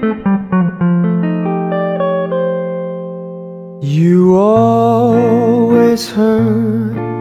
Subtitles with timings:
[0.00, 0.08] You
[4.34, 7.20] always hurt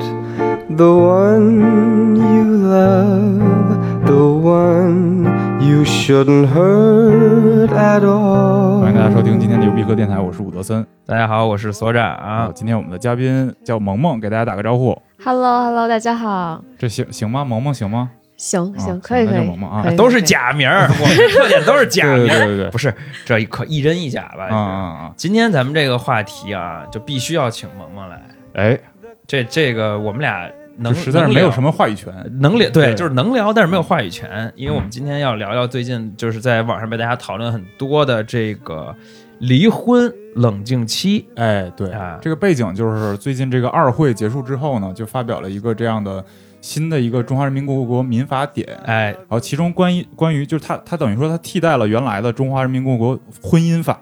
[0.69, 5.25] the one you love, the one
[5.59, 10.85] you shouldn't hurt at all 欢迎大家收听今天的牛逼哥电台，我是伍德森。
[11.05, 12.49] 大家好，我是所长啊，。
[12.55, 14.97] 今天我们的嘉宾叫萌萌，给大家打个招呼。
[15.21, 16.63] Hello Hello，大家好。
[16.77, 17.43] 这行行吗？
[17.43, 18.11] 萌萌行吗？
[18.39, 22.93] 啊行行，可以可以萌萌啊都是假名儿，我们特点都是假名儿，对对对，不是
[23.25, 24.47] 这可一真一假吧？
[24.47, 25.13] 啊啊啊！
[25.17, 28.21] 今天咱们这个话题啊，就必须要请萌萌来。
[28.53, 28.79] 哎，
[29.27, 32.13] 这这个我们俩能实在是没有什么么话语权。
[32.39, 34.49] 能聊，对，对就是能聊，但是没有话语权。
[34.55, 38.95] 因为我们今天要聊聊最近就是在网上被大家讨论很多的这个
[39.39, 46.23] 离婚冷静期哎，对啊，这个背景就是最近这个二会结束之后呢，就发表了一个这样的
[46.61, 48.67] 新的一个《中华人民共和国民法典》。
[48.85, 53.99] 哎，然后其中关于关于就是它它等于说它替代了原来的《中华人民共和国婚姻法》，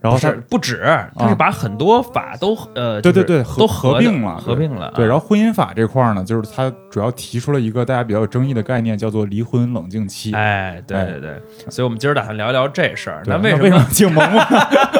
[0.00, 0.84] 然后它不不止，
[1.16, 4.92] 它是把很多法都呃，对对就是对合都合并了合并了啊。
[4.94, 10.32] 对，然后婚姻法这块儿呢，就是它主要提出了一个大家比较有争议的概念，叫做离婚冷静期。
[10.32, 13.22] 哎，对对对，所以我们今儿打算聊一聊这事儿。
[13.26, 14.40] 那为什么为什么请萌萌？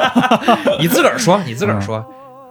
[0.79, 1.39] 你自个儿说？
[1.45, 2.03] 你自个儿说，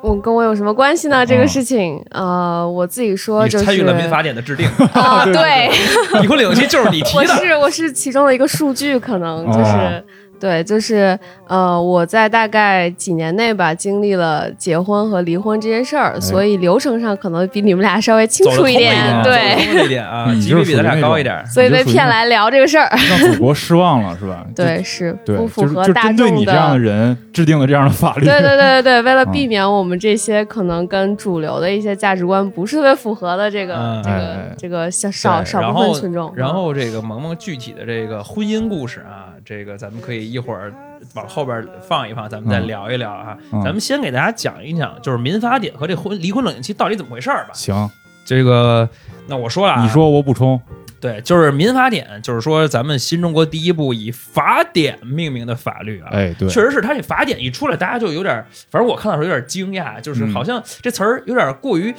[0.07, 1.27] 我跟我有什么关系呢？
[1.27, 5.69] 这个事情，呃，我自己说就是参与了民法典的制定，啊， 对，
[6.37, 7.25] 领期就是你提 我。
[7.27, 10.05] 是我是其中的一个数据，可能就是。
[10.37, 21.47] 哦对，就是呃，我在大概几年内吧，经历了结婚和离婚这件事儿，所以流程上可能比你们俩稍微清走得通一点，对，一点啊，你级就是属于那别比咱俩高一点。
[21.47, 24.47] 所以被骗来聊这个事儿，让祖国失望了是吧？
[24.55, 28.25] 对，是不符就是就合大针对众你这样的人制定的这样的法律。
[28.25, 40.73] 对对对对对，为了嗯避免我们这些可能跟主流的一些价值观不是特别符合的这个、嗯这个、这个小少少部分群众，然后这个萌萌具体的这个婚姻故事啊，这个咱们可以一会儿
[41.15, 43.37] 往后边放一放，咱们再嗯聊一聊啊。
[43.53, 47.50] 嗯咱们先给大家讲一讲，就是民法典和这婚离婚冷静期到底怎么回事儿吧。
[47.55, 47.91] 行，
[48.25, 48.89] 这个，
[49.27, 50.61] 那我说了啊，你说我补充。
[50.99, 56.09] 对，就是民法典，就是说咱们新中国第一部以法典命名的法律啊。
[56.11, 61.95] 哎，对，确实是，它这法典一出来，大家就有点儿，反正我看到时候有点惊讶，就是嗯好像这词儿有点过于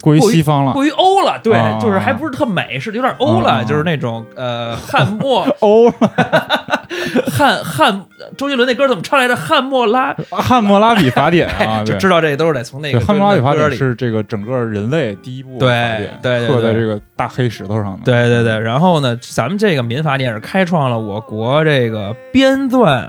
[0.00, 0.72] 过于西方了。
[0.72, 5.90] 过于欧了，对，啊就是还不是特美，是有点欧了，啊就是那种呃汉末 欧
[7.30, 8.04] 汉汉
[8.36, 9.36] 周杰伦那歌怎么唱来着？
[9.36, 13.76] 汉末拉，汉谟拉比法典啊， 就知道这都是得从那，个汉谟拉比法典里。
[13.76, 18.00] 是这个整个人类第一部对，对对刻在这个大黑石头上的。
[18.04, 23.08] 对对对，然后呢，咱们这个民法典是开创了我国这个编纂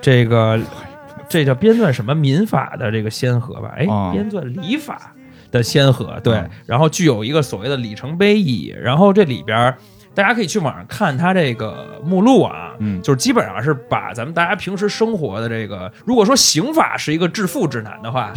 [0.00, 0.60] 这个
[1.28, 3.72] 这叫编纂什么民法的这个先河吧？
[3.76, 5.12] 哎啊，编纂礼法
[5.54, 8.74] 的先河，对啊，然后具有一个所谓的里程碑意义。
[8.82, 9.74] 然后这里边
[10.14, 18.32] 大家可以去网上看它这个目录啊，嗯就是基本上是把咱们大家平时生活的这个，如果说刑法是一个致富指南的话，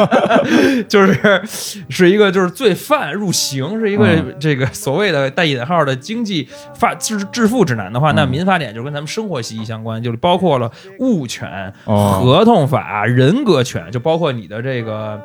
[0.88, 1.42] 就是
[1.88, 15.18] 是一个就是罪犯入刑是一个嗯这个所谓的带引号的经济法致致富指南的话，那嗯民法典就跟咱们生活息息相关，就是包括了物权、哦合同法、人格权，就包括你的这个。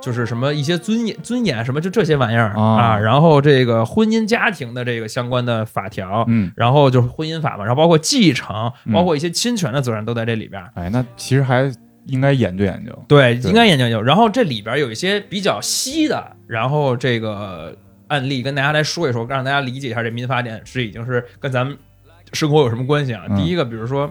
[0.00, 10.70] 就是什么一些尊严、尊严什么，就这些玩意儿、啊啊，然后这个婚姻家庭的这个相关的法条，嗯，然后就是婚姻法嘛，然后包括继承，嗯包括一些侵权的责任都在这里边儿。
[10.74, 11.70] 哎，那其实还
[12.06, 13.04] 应该研究研究。
[13.06, 14.00] 对，对应该研究研究。
[14.00, 17.76] 然后这里边有一些比较稀的，然后这个
[18.08, 21.76] 案例跟大家来说一说，让大家理解一下这民法典是已经是跟咱们
[22.32, 23.24] 生活有什么关系啊？
[23.28, 24.10] 嗯第一个，比如说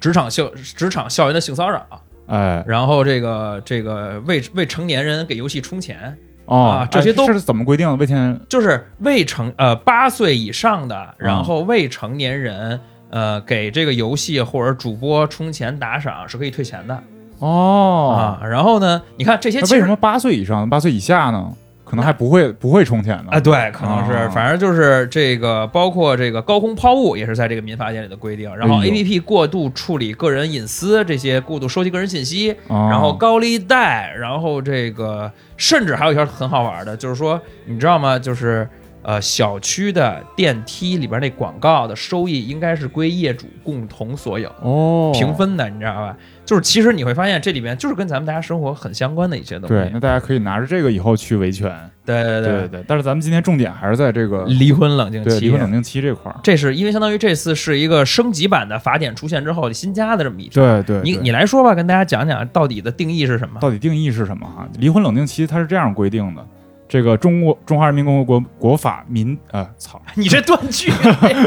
[0.00, 1.86] 职场校职场校园的性骚扰，
[2.32, 6.16] 哎，然后这个这个未未成年人给游戏充钱，
[6.46, 7.96] 哦啊，这些都哎是怎么规定的？
[7.96, 12.80] 未成年就是未成呃八岁以上的，然后未成年人。
[13.14, 16.98] 呃，给这个游戏或者主播充钱打赏是可以退钱的、
[17.40, 18.46] 哦，啊。
[18.46, 21.52] 然后呢，你看这些为什么八岁以上、八岁以下呢？
[21.92, 23.32] 可能还不会不会充钱呢？
[23.32, 28.50] 啊，对，可能是，哦反正就是这个，包括这个高空抛物也是在这个民法典里的规定。
[28.56, 38.18] 然后哎 A 呦 P P 过度处理个人隐私，这些过度收集个人信息，哦然后高利贷，然后这个甚至还有一条很好玩的，就是说，你知道吗？
[38.18, 38.66] 就是
[39.02, 44.48] 呃，小区的电梯里边那广告的收益应该是归业主共同所有。
[44.60, 46.16] 哦平分的，你知道吧？
[46.44, 49.74] 就是其实你会发现这里面就是跟咱们大家生活很相关的一些东西。
[49.74, 51.72] 对，那大家可以拿着这个以后去维权。
[52.04, 56.40] 对对对对，但是咱们今天重点还是在这个离婚冷静期，离婚冷静期这块儿。
[56.42, 60.62] 这是因为相当于这次是一个升级版的法典出现之后新加的这么一条。
[60.62, 63.60] 对对，你对你来说吧，跟大家讲讲到底的定义是什么？
[63.60, 64.68] 到底定义是什么哈？
[64.78, 66.44] 离婚冷静期它是这样规定的，
[66.92, 70.90] 这个中国中华人民共和国国法民啊，操， 你这断句。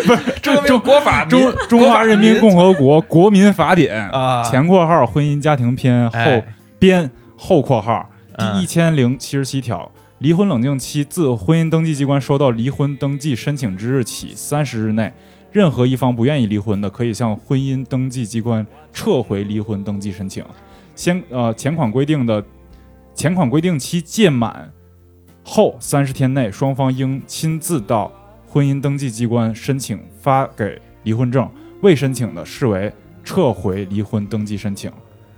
[0.08, 4.42] 不是中国国法中中华人民共和国国民法典啊。
[4.42, 6.44] 前括号婚姻家庭篇后哎。
[6.80, 8.54] 编后括号嗯。
[8.56, 15.14] 第一千零七十七条，离婚冷静期自婚姻登记机关收到离婚登记申请之日起三十日内，
[15.52, 20.44] 任何一方不愿意离婚的，可以向婚姻登记机关撤回离婚登记申请。
[20.96, 22.44] 先呃前款规定的
[23.14, 24.72] 前款规定期届满
[25.48, 28.12] 后三十天内，双方应亲自到
[28.50, 31.48] 婚姻登记机关申请发给离婚证，
[31.82, 32.92] 未申请的视为
[33.24, 34.92] 撤回离婚登记申请。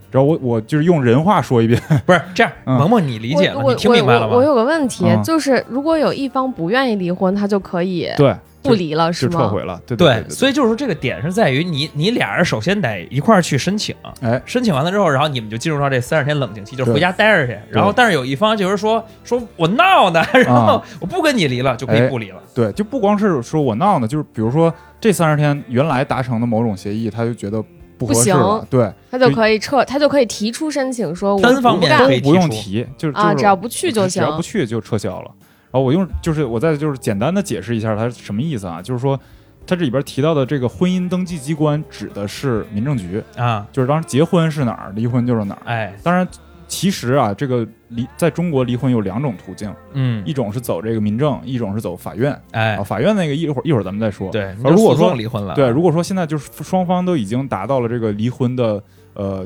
[0.09, 4.38] 然后我我就是用人话说一遍， 不是这样，嗯萌萌你理解了，我你听明白了吗？
[4.38, 9.31] 我有个问题，嗯就是如果有一方不愿意离婚，他就可以对，不离了，是吗？
[9.31, 17.57] 就撤回了，对对，对，所以就是说这个点是在于你你俩人首先得一块儿去申请，哎，申请完了之后，然后你们就进入到这三十天冷静期，就是回家待着去。
[17.69, 22.42] 然后但是有一方就是说说我闹呢， 然后啊我不跟你离了，就可以哎不离了。
[22.54, 27.63] 对，就不光是说我闹呢，就是比如说这三十天原来达成的某种协议，他就觉得
[27.98, 34.36] 不合适不了行，对，他就可以撤，他就可以提出申请说我单方不干面可以不用提出提，就是啊，只要不去就行只要。
[34.36, 35.31] 不去就撤销了。
[35.80, 39.20] 我用就是我再就是简单的解释一下它什么意思啊，就是说
[39.66, 45.62] 它这里边提到的这个婚姻登记机关指的是民政局，啊，就是当时结婚是哪儿，离婚就是哪儿。
[45.66, 46.26] 哎，当然，
[46.68, 52.38] 其实啊，这个离在中国离婚有两种途径，嗯，一种是走这个民政，一种是走法院。
[52.52, 54.32] 哎啊，，法院那个一会儿一会儿咱们再说。
[54.32, 55.14] 对，如果说
[55.54, 58.82] 对，如果说现在就是双方都已经达到了这个离婚的
[59.14, 59.46] 呃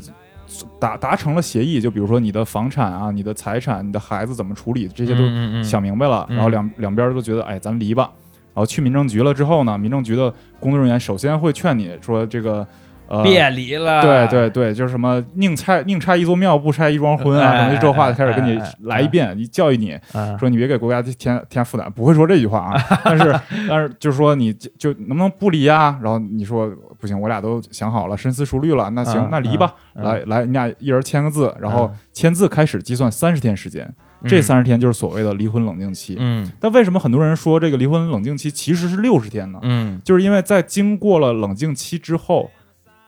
[0.80, 8.12] 达达成了协议，就比如说你的房产啊、你的财产、你的孩子怎么处理，这些都想明白了，嗯然后两两边都觉得哎，咱离吧。
[8.53, 12.68] 然后去民政局了之后呢，民政局的工作人员首先会劝你说这个
[13.11, 13.23] 呃。
[13.23, 22.99] 别离了，对对对，就是什么宁拆宁拆一座庙，不拆一桩婚啊，哎什么这话哎开始跟你来一遍，你教育你，啊，说你别给国家添添负担，不会说这句话啊。
[23.03, 25.99] 但是但是就是说你就就能不能不离啊？
[26.01, 29.75] 然后你说不行，我俩都想好了，深思熟虑了，那行嗯，那离吧。
[29.95, 33.83] 嗯来来，你俩一人签个字，然后嗯签字开始计算三十天时间，
[34.21, 36.15] 嗯这三十天就是所谓的离婚冷静期。
[36.17, 39.59] 嗯但为什么很多人说这个离婚冷静期其实是六十天呢？
[39.63, 42.49] 嗯就是因为在经过了冷静期之后，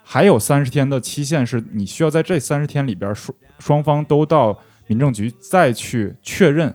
[0.03, 6.73] 还有三十天的期限，是你需要在这三十天里边双双方都到民政局再去确认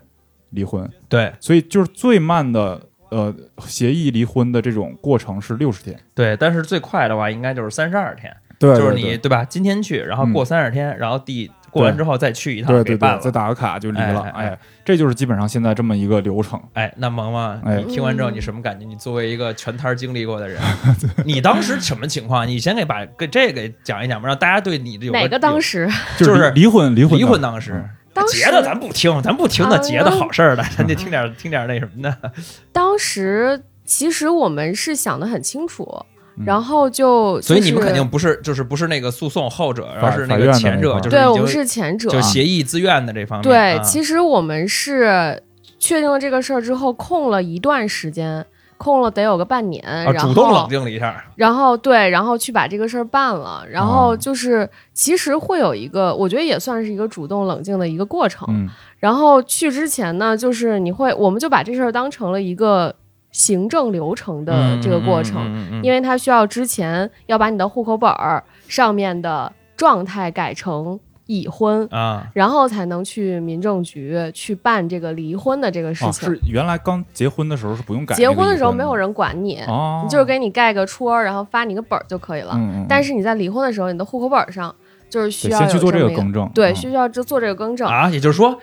[0.50, 1.32] 离婚，对。
[1.38, 2.80] 所以就是最慢的
[3.10, 3.34] 呃
[3.66, 5.98] 协议离婚的这种过程是六十天。
[6.14, 9.28] 对，但是最快的话应该就是三十二天，对就是你对。
[9.28, 9.44] 吧？
[9.44, 13.30] 今天去，然后过三十天，然后第过完之后再去一趟对对对，给办了再。
[13.30, 14.22] 打个卡就离了。
[14.22, 16.60] 哎哎哎哎，这就是基本上现在这么一个流程。
[16.72, 18.84] 哎，那萌萌，哎你听完之后你什么感觉？
[18.86, 20.60] 你作为一个全摊儿经历过的人，
[21.24, 22.46] 你当时什么情况？
[22.48, 25.88] 你先给把给这个讲一讲吧，让大家对你有哪个当时？
[26.18, 27.90] 就是离离婚离婚离婚当时嗯。
[28.26, 32.32] 结的咱不听，咱不听那啊结的好事儿的，咱得听点听点那什么的。
[32.72, 43.42] 当时其实我们是想的很清楚，嗯然后就所以你们肯定不是，就是不是那个诉讼后者，而是那个前者，对我们是前者，就协议自愿的这方面。
[43.42, 45.42] 对，啊其实我们是
[45.78, 48.44] 确定了这个事儿之后，空了一段时间，
[48.76, 51.24] 空了得有个半年，啊，然后主动冷静了一下。
[51.36, 58.46] 然后对，然后去把这个事儿办了，然后哦就是其实会有一个，我觉得也算是一个主动冷静的一个过程。
[58.50, 58.68] 嗯
[59.00, 62.92] 然后去之前呢，就是你会，我们就把这事儿当成了一个
[63.30, 65.34] 行政流程的这个过程，
[65.70, 71.86] 程因为它需要之前要把你的户口本儿上面的状态改成已婚。
[71.90, 76.28] 啊，然后才能去民政局去办这个离婚的这个事哦，情。
[76.28, 82.52] 是原来刚结婚的时候是不用改结婚的时候没有人管你，哦，你就是给你盖个戳，然后发你个本儿就可以了。
[82.54, 84.74] 嗯嗯，但是你在离婚的时候，你的户口本上
[85.10, 87.86] 就是需要先去做这个更正，对，嗯需要就做这个更正。
[87.86, 88.58] 啊，也就是说，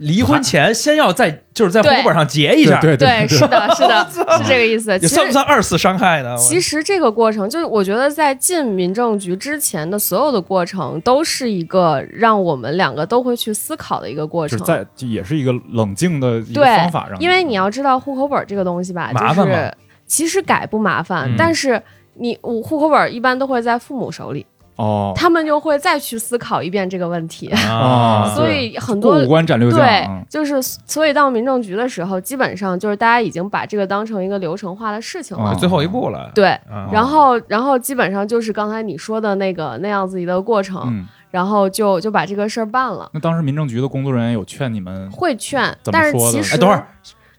[0.00, 4.90] 离婚前先要在就是在户口本上结一下，对对对，是的， 是的，是这个意思。
[4.92, 6.34] 也其实，算不算二次伤害呢？
[6.38, 14.58] 其实这个过程，就是我觉得在进民政局之前的所有的过程，都是一个让我们两个都会去思考的一个过程。
[14.58, 19.74] 是在也是一个冷静的一个方法，让因为你要知道户口本这个东西吧，麻烦吗就是
[20.06, 21.80] 其实改不麻烦，嗯但是
[22.14, 24.46] 你我户口本一般都会在父母手里，
[24.80, 27.48] 哦他们就会再去思考一遍这个问题。
[27.48, 35.50] 啊 所以很多过五关斩六将，对嗯，就是所以到民政局的时候，基本上就是大家已经把这个当成一个流程化的事情了。
[35.50, 36.30] 哦最后一步了。
[36.34, 43.10] 对，啊然后然后基本上就是刚才你说的那个那样子一个过程，嗯，然后就就把这个事儿办了。
[43.12, 46.86] 那当时民政局的工作人员有劝你们会劝，但是其实哎，等会儿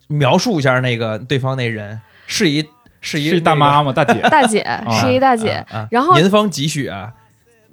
[0.08, 2.64] 描述一下那个对方那人是一
[3.00, 3.92] 是一是一大妈吗？
[3.94, 7.12] 大姐大姐 是一大姐，然后年方几许啊？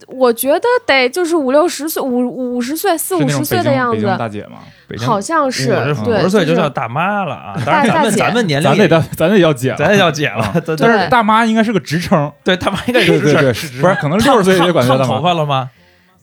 [0.07, 3.97] 我觉得得就是五六十岁、五五十岁、四五十岁的样子。
[3.97, 4.59] 北京大子，姐嘛，
[5.05, 7.55] 好像是五，十岁就就是叫大妈了啊！
[7.67, 8.17] 当然咱们大大姐。
[8.17, 15.23] 咱们年龄咱得叫咱得叫姐，咱得叫姐了， 但是大妈应该是个职称，对，大妈应该是对对对，是不是可能六十岁也得管她烫头大妈。
[15.23, 15.71] 发了吗？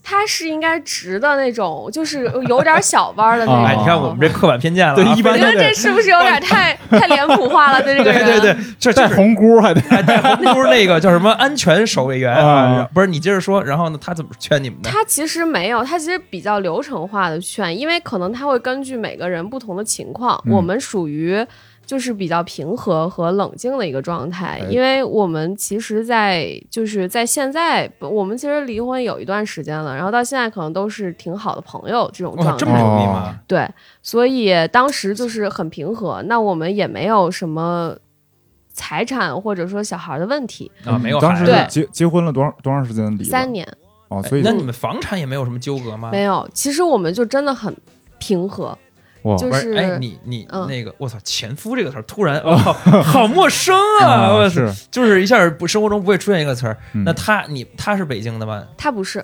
[0.07, 3.63] 它是应该直的那种，就是有点小弯儿的那 种。
[3.63, 7.81] 哦哎，你看我们这刻板偏见了啊，对一般我觉得这是不是有点太 太脸谱化了？
[7.81, 12.45] 对这个对人，对对，这就是带红箍还得哎带红箍那个叫什么安全守卫员啊
[12.81, 12.89] 啊？
[12.93, 14.89] 不是你接着说，然后呢，他怎么劝你们的？
[14.91, 21.43] 他其实没有，他其实比较流程化的劝，因为可能他会根据每个人不同的情况，嗯我们属于
[21.85, 32.57] 就是比较平和和冷静的一个状态，哎因为我们其实在，就是在现在，我们其实离婚有一段时间了，然后到现在可能都是挺好的朋友这种，状态。
[32.57, 33.39] 这么容易吗？
[33.47, 33.69] 对，
[34.01, 37.95] 所以当时就是很平和，那我们也没有什么
[38.73, 43.23] 财产或者说小孩的问题，啊，没有当时结结婚了多长多长时间离？
[43.23, 43.67] 三年
[44.07, 46.09] 哦，所以那你们房产也没有什么纠葛吗？
[46.11, 46.47] 没有。
[46.53, 47.75] 其实我们就真的很
[48.19, 48.77] 平和，
[49.25, 54.07] 哇就是，是哎，你你嗯那个，我操，前夫这个词儿突然， 哦，好陌生啊！
[54.07, 56.77] 啊我操是就是一下不生活中不会出现一个词儿。
[56.93, 58.63] 嗯那他你他是北京的吗？
[58.77, 59.23] 他不是，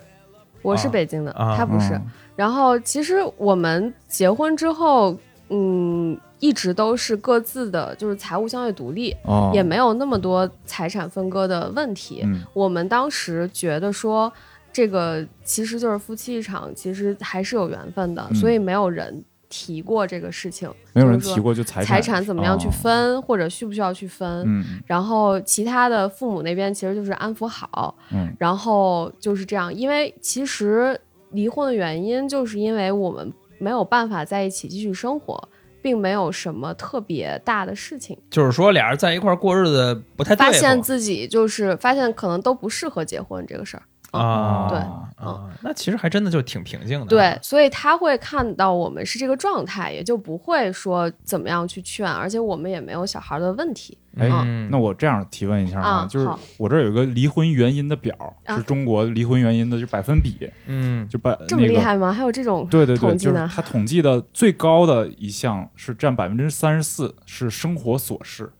[0.61, 1.93] 我是啊北京的，啊他不是。
[1.93, 5.15] 嗯然后其实我们结婚之后，
[5.49, 12.21] 嗯，一直都是各自的，就是财务相对独立，哦也没有那么多财产分割的问题。
[12.25, 14.31] 嗯我们当时觉得说，
[14.73, 24.43] 这个其实就是夫妻一场，其实还是有缘分的，嗯所以没有人提过这个事情，没有人就是说提过就财财产怎么样去哦分，或者需不需要去分。
[24.47, 29.71] 嗯然后其他的父母那边其实就是安抚好，嗯然后就是这样。
[29.71, 30.99] 因为其实
[31.31, 35.49] 离婚的原因，就是因为我们没有办法在一起继续生活，
[35.81, 38.17] 并没有什么特别大的事情。
[38.29, 43.83] 就是说俩人在一块儿过日子不太对发现自己就是发现可能都不适合结婚这个事儿。
[44.11, 44.77] 啊，对
[45.25, 47.05] 啊，那其实还真的就挺平静的。
[47.05, 53.97] 对，，所以他会看到我们是这个状态，也就不会说怎么样去劝，而且我们也没有小孩的问题。
[54.17, 58.13] 哎嗯，那我这样提问一下啊就是我这儿有个离婚原因的表，
[58.45, 62.11] 啊是中国离婚原因的就百分比，嗯就百这么厉害吗？
[62.11, 63.15] 还有这种对对对？
[63.15, 68.51] 就是它统计的最高的一项是占百分之三十四，是生活琐事，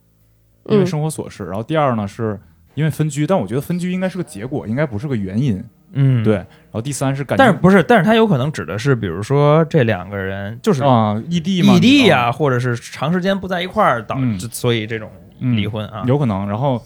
[0.67, 1.43] 因为嗯生活琐事。
[1.43, 2.39] 然后第二呢，是
[2.74, 5.63] 因为分居，但我觉得分居应该是个结果，应该不是个原因。
[5.94, 6.36] 嗯，对。。
[6.36, 7.84] 然后第三是感情，但是不是？
[7.84, 15.10] 但是他有可能指的是，比如说这两个人就是啊，异地嘛，异地呀、啊或者是长时间不在一块儿导嗯致，所以这种
[15.40, 16.48] 嗯离婚啊，有可能。
[16.48, 16.82] 然后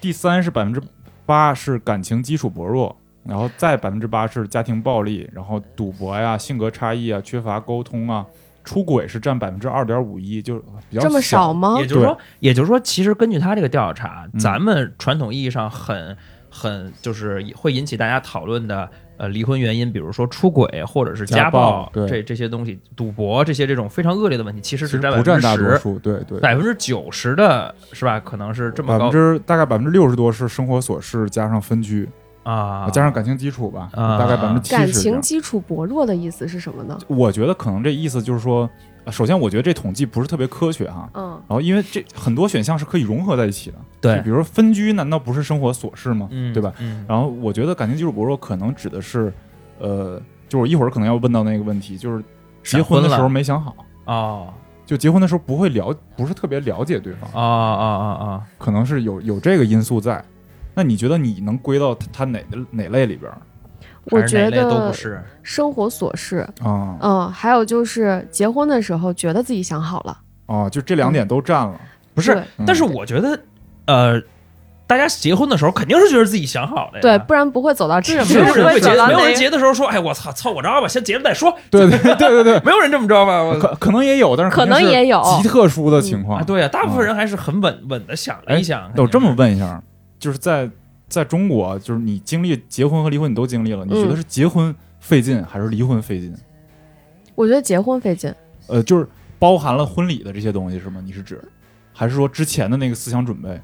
[0.00, 0.82] 第三是百分之
[1.24, 8.26] 八是感情基础薄弱，然后再百分之八是家庭暴力，然后赌博呀、性格差异啊、缺乏沟通啊、
[8.64, 11.86] 出轨是占百分之二点五一，就比较这么少吗也？
[11.86, 16.16] 就是说，也就是说，其实根据他这个调查，嗯咱们传统意义上很
[16.50, 18.88] 很就是会引起大家讨论的。
[19.18, 26.40] 呃，离婚原因，比如说出轨或者是家暴，暴对这这些东西，赌博这些这种非常恶劣的问题，其实其实只占不占大多十，数，对对。
[26.40, 28.18] 百分之九十的是吧？
[28.18, 32.08] 可能是这么高百分之大概百分之六十多是生活琐事加上分居，
[32.42, 34.92] 啊，加上感情基础吧，啊大概百分之七十感。
[34.92, 36.98] 情基础薄弱的意思是什么呢？
[37.06, 38.68] 我觉得可能这意思就是说，
[39.04, 46.28] 呃首先我觉得这统计不是特别科学哈，嗯，然后因为这很多选项是可以融合在一起的，对就比如说分居，难道不是生活琐事吗？
[46.30, 46.72] 嗯，对吧？
[46.80, 49.32] 嗯，然后我觉得感情基础薄弱可能指的是，
[49.78, 52.24] 呃，就我一会儿可能要问到那个问题，就是
[52.64, 54.46] 结婚的时候没想好，啊
[54.84, 60.22] 就结婚的时候不会了，不是特别了解对方，啊啊啊啊，可能是有有这个因素在。
[60.74, 63.36] 那你觉得你能归到他他哪的哪类里边儿
[64.10, 66.96] 我觉还是哪类都不得是，生活琐事，啊？
[67.00, 71.80] 嗯，还有就是结婚的时候觉得自己想好了，哦，就这两点都占了。
[72.14, 73.38] 不是，嗯但是我觉得，
[73.86, 74.20] 呃，
[74.88, 79.34] 大家结婚的时候肯定是觉得自己想好了呀，对，不然不会走到这，没有人会结，没有人。
[79.36, 83.40] 结的时候说，哎，我操，凑合着吧，先结了再说， 对对对对对， 没有人这么着吧？
[83.60, 86.40] 可可能也有，但是可能也有极特殊的情况。
[86.40, 89.80] 啊，对呀，大部分人还是很稳稳的想了一想，那我这么问一下，
[90.22, 90.70] 就是在
[91.08, 96.32] 在中国，就是你经历结婚和离婚，你都经历了，你觉得嗯是结婚费劲还是离婚费劲？
[97.34, 98.32] 我觉得结婚费劲，
[98.68, 99.08] 呃，就是
[99.40, 101.02] 包含了婚礼的这些东西是吗？
[101.04, 101.42] 你是指，
[101.92, 103.60] 还是说之前的那个思想准备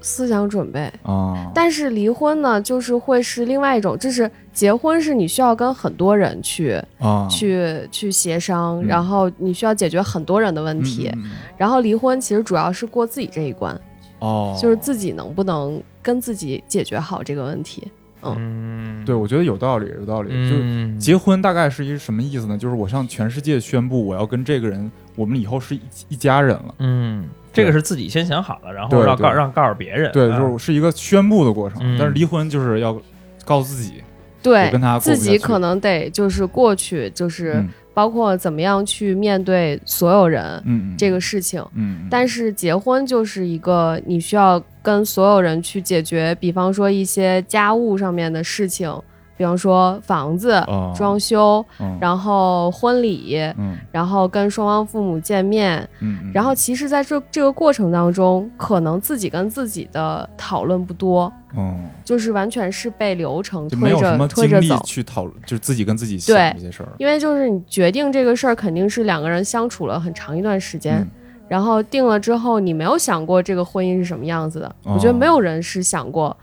[0.00, 0.92] 思想准备。
[1.02, 1.50] 啊？
[1.52, 11.08] 但是离婚呢，就是会是另外一种，就是结婚是你需要跟很多人去、啊，去去协商，嗯然后你需要解决很多人的问题。
[11.14, 13.78] 嗯嗯嗯然后离婚其实主要是过自己这一关，
[14.24, 17.86] 哦，就是自己能不能跟自己解决好这个问题。
[18.26, 20.30] 嗯，对，我觉得有道理，有道理。
[20.48, 22.56] 就结婚大概是一个什么意思呢？
[22.56, 26.74] 就是我向全世界宣布，我要跟这个人，我们以后是一一家人了。
[26.78, 31.80] 嗯，这个是自己先想好了，然后让告让告诉别人，对，啊就是是一个宣布的过程。
[31.82, 32.98] 嗯但是离婚就是要
[33.44, 34.02] 告诉自己，
[34.42, 41.60] 对跟他自己可能得就是过去，就是嗯包括怎么样去面对所有人嗯嗯，这个事情。
[41.74, 48.92] 嗯，嗯但是结婚就是一个你需要跟所有人去解决，比方说一些家务上面的事情，
[49.36, 50.92] 比方说房子、哦。
[50.96, 51.98] 装修，嗯。
[52.00, 53.76] 然后婚礼，嗯。
[53.90, 55.88] 然后跟双方父母见面，
[56.32, 61.74] 然后其实在这这个过程当中，可能自己跟自己的讨论不多，哦，
[62.04, 64.80] 就是完全是被流程推着推着走。
[64.84, 66.52] 去讨论，就是自己跟自己想对。
[66.54, 66.88] 这些事儿。
[66.98, 71.10] 因为就是你决定这个事儿，肯定是两个人相处了很长一段时间，嗯。
[71.46, 74.66] 然后定了之后，你没有想过这个婚姻是什么样子的。
[74.84, 74.94] 哦。
[74.94, 76.36] 我觉得没有人是想过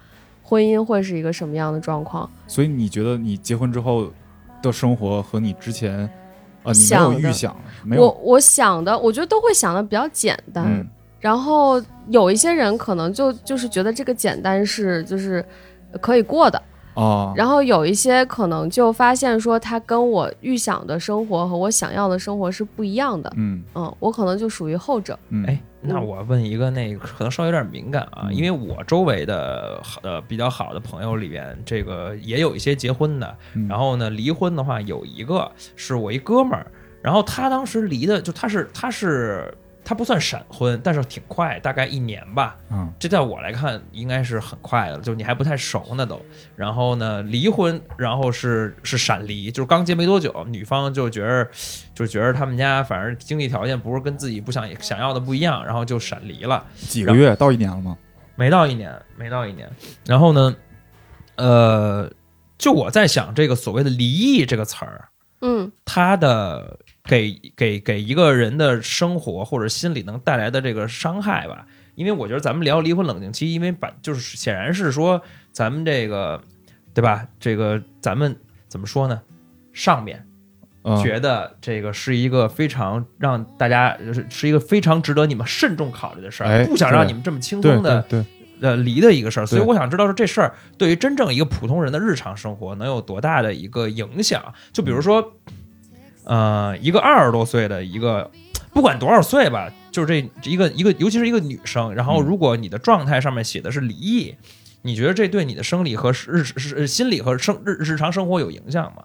[0.51, 2.29] 婚姻会是一个什么样的状况。
[2.45, 4.11] 所以你觉得你结婚之后
[4.61, 6.09] 的生活和你之前，
[6.63, 7.55] 呃，你没有想预想，
[7.85, 10.65] 没我有，我想的，我觉得都会想的比较简单。
[10.67, 10.85] 嗯
[11.21, 15.45] 然后有一些人可能就就是觉得这个简单是就是
[16.01, 16.59] 可以过的，
[16.93, 23.31] 哦，然后有一些可能就发现说他跟我预想的生活和我想要的生活是不一样的。
[23.37, 23.63] 嗯。
[23.75, 25.17] 嗯，我可能就属于后者。
[25.29, 28.35] 嗯，哎，那我问一个，那个可能稍微有点敏感啊，嗯。
[28.35, 33.67] 因为我周围的好呃比较好的朋友里边，这个也有一些结婚的，嗯。
[33.67, 36.67] 然后呢，离婚的话有一个是我一哥们儿，
[37.01, 42.55] 然后他当时离的就他是他是他不算闪婚，但是挺快，大概一年吧。
[42.69, 46.21] 嗯这在我来看应该是很快的，就你还不太熟呢都。
[46.55, 51.47] 然后呢，离婚，然后是是闪离，就是刚结没多久，女方就觉得
[51.95, 56.63] 就觉得他们家反正经济条件不是跟自己不想想要的不一样，然后就闪离了。
[56.75, 57.97] 几个月到一年了吗？
[58.35, 59.69] 没到一年，没到一年。
[60.05, 60.55] 然后呢，
[61.35, 62.11] 呃，
[62.57, 65.09] 就我在想这个所谓的离异这个词儿，
[65.41, 71.65] 嗯它的给给给一个人的生活或者心理能带来的这个伤害吧。
[71.95, 76.41] 因为我觉得咱们聊离婚冷静期，因为把就是显然是说咱们这个
[76.93, 77.27] 对吧？
[77.39, 78.35] 这个咱们
[78.67, 79.21] 怎么说呢？
[79.73, 80.25] 上面
[80.83, 88.05] 嗯，觉得这个是一个非常让大家是是一个非常值得你们慎重考虑的事儿，哎不想让你们这么轻松的
[88.61, 94.41] 呃离的一个事儿，所以我想知道说这事儿对于真正一个普通人的日常生活能有多大的一个影响？
[94.73, 95.33] 就比如说，
[96.31, 98.31] 呃，一个二十多岁的一个，
[98.73, 104.33] 不管多少岁吧，就是这一个一个，尤其是一个女生，然后嗯如果你的状态上面写的是离异，
[104.83, 109.03] 你觉得这对你的生理和日日心理和生日日常生活有影响吗？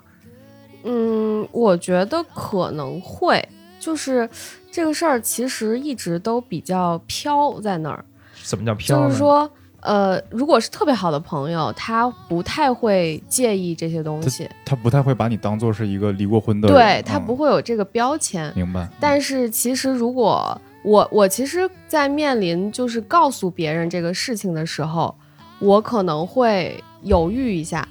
[0.85, 3.45] 嗯，我觉得可能会，
[3.81, 4.31] 就是
[4.71, 8.05] 这个事儿其实一直都比较飘在那儿。
[8.45, 9.03] 怎么叫飘？
[9.03, 9.51] 就是说，
[9.87, 18.53] 呃，如果是特别好的朋友，他不太会介意这些东西，他不太会把你当做是一个离过婚的人，嗯对他不会有这个标签。
[18.57, 25.15] 明白，但是其实，如果我我其实，在面临就是告诉别人这个事情的时候，
[25.61, 27.87] 我可能会犹豫一下，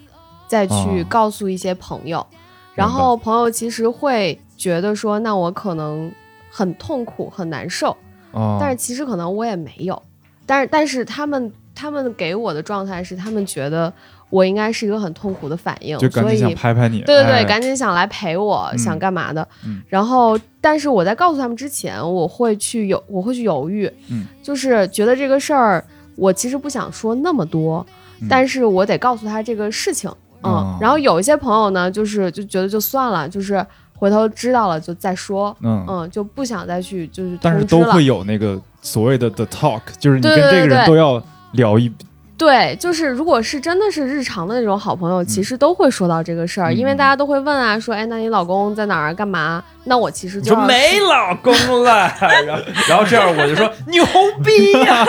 [0.47, 2.25] 再去哦告诉一些朋友，
[2.73, 6.11] 然后朋友其实会觉得说，那我可能
[6.51, 7.95] 很痛苦、很难受，
[8.31, 10.01] 哦，但是其实可能我也没有，
[10.45, 13.91] 但是但是他们他们给我的状态是，他们觉得
[14.29, 17.43] 我应该是一个很痛苦的反应，就赶紧想拍拍你，对对对，哎。
[17.43, 19.47] 赶紧想来陪我，嗯想干嘛的。
[19.65, 24.25] 嗯然后，但是我在告诉他们之前，我会去有，我会去犹豫，嗯。
[24.41, 25.83] 就是觉得这个事儿，
[26.15, 27.85] 我其实不想说那么多，
[28.21, 28.27] 嗯。
[28.29, 30.09] 但是我得告诉他这个事情。
[30.43, 30.77] 嗯，哦。
[30.79, 33.65] 然后有一些朋友呢，就是就觉得就算了，就是
[33.97, 37.63] 回头知道了就再说，嗯，嗯，就不想再去就是但是。
[37.65, 41.21] 都会有那个所谓的 the talk，就是你跟这个对对对人都要
[41.55, 41.91] 聊一，
[42.37, 46.77] 对，就是如果是真的是日常的那种好朋友，其实都会说到这个事儿，嗯。
[46.77, 49.63] 因为大家都会问啊，说，哎，那你老公在哪儿干嘛？
[49.85, 54.03] 那我其实就没老公了，然 后然后这样我就说牛
[54.43, 55.05] 逼呀、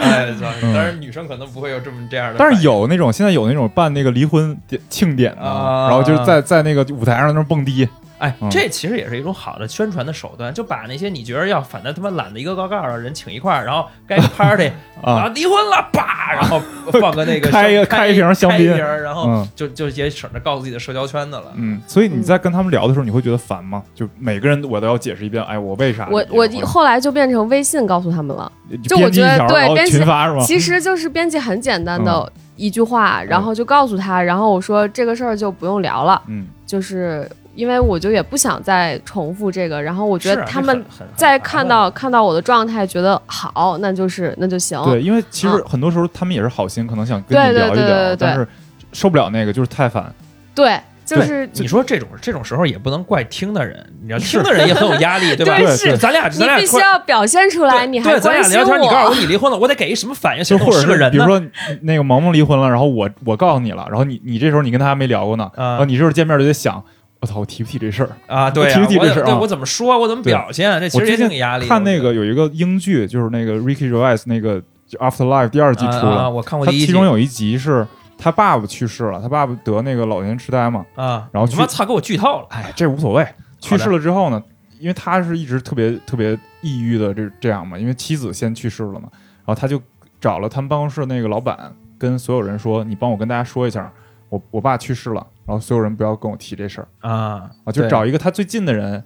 [0.00, 5.88] 哎，操嗯当然女生可能不会有这么这样的但是有那种现在有那种办那个离婚典庆典的，啊。
[5.88, 7.88] 然后就是在在那个舞台上那种蹦迪，
[8.24, 14.70] 哎嗯，这其实也是一种好的宣传的手段，就把那些你觉得要反正他妈懒得一个高高的人请一块儿，然后该个 party
[15.02, 15.30] 啊。
[15.34, 16.60] 离婚了，叭，然后
[17.00, 18.74] 放个那个开一个开开一瓶香槟。
[18.74, 19.48] 瓶然后嗯。
[19.54, 21.52] 就就也省着告诉自己的社交圈子了。
[21.56, 23.82] 嗯，所以你在跟他们聊的时候，你会觉得烦吗？
[23.94, 28.50] 就每个人我都要解释一遍，哎，我为啥我我后来就变成微信告诉他们了，
[28.84, 30.42] 就我觉得对编辑群发是吗？
[30.44, 32.40] 其实就是编辑很简单的嗯。
[32.56, 44.82] 一句话，然后就告诉他，然后我说这个事儿就不用聊了，嗯，就是因为我就也不想再重复这个，然后我觉得他们这很很再看到看到我的状态，觉得好，那就是那就行。
[44.84, 48.46] 对，因为其实嗯很多时候他们也是好心，可能想跟对对你聊一聊，对对对但是
[48.92, 50.12] 受不了那个就是太烦，
[50.54, 55.58] 对就是你说这种这种时候也不能怪听的人，你知道听的人也很有压力， 对吧？
[55.58, 59.14] 对是咱俩你必须要表现出来，你还对，咱俩聊天，你告诉我我。
[59.14, 60.42] 你离婚了，我得给一什么反应？
[60.42, 61.10] 就或者是个人？
[61.10, 61.38] 比如说
[61.82, 66.82] 那个萌萌离婚了，然后我我告诉你了，然后你你这时候你跟他还没聊过呢，然后啊你这时候见面就得想，
[67.24, 68.10] 我操，我提不提这事儿？
[68.26, 70.78] 啊，对啊，提不提我得对这事儿啊我怎么说，我怎么表现？
[70.78, 71.66] 这其实也挺压力。
[71.66, 74.62] 看那个有一个英剧，就是那个 Ricky Gervais 那个
[74.98, 76.30] Afterlife 第二季出了，
[76.64, 77.86] 他其中有一集是
[78.18, 83.26] 他爸爸去世了，他爸爸得那个老年痴呆嘛，啊，然后他妈操，给我剧透了哎，这无所谓。
[83.58, 84.42] 去世了之后呢，
[84.78, 89.08] 因为他是一直特别特别抑郁的这这样嘛，因为妻子先去世了嘛，
[89.46, 89.80] 然后他就
[90.20, 93.90] 找了他们办公室那个老板，跟所有人说：“你帮我跟大家说一下，
[94.28, 96.88] 我我爸去世了，然后所有人不要跟我提这事儿。
[97.00, 99.04] 啊啊，就找一个他最近的人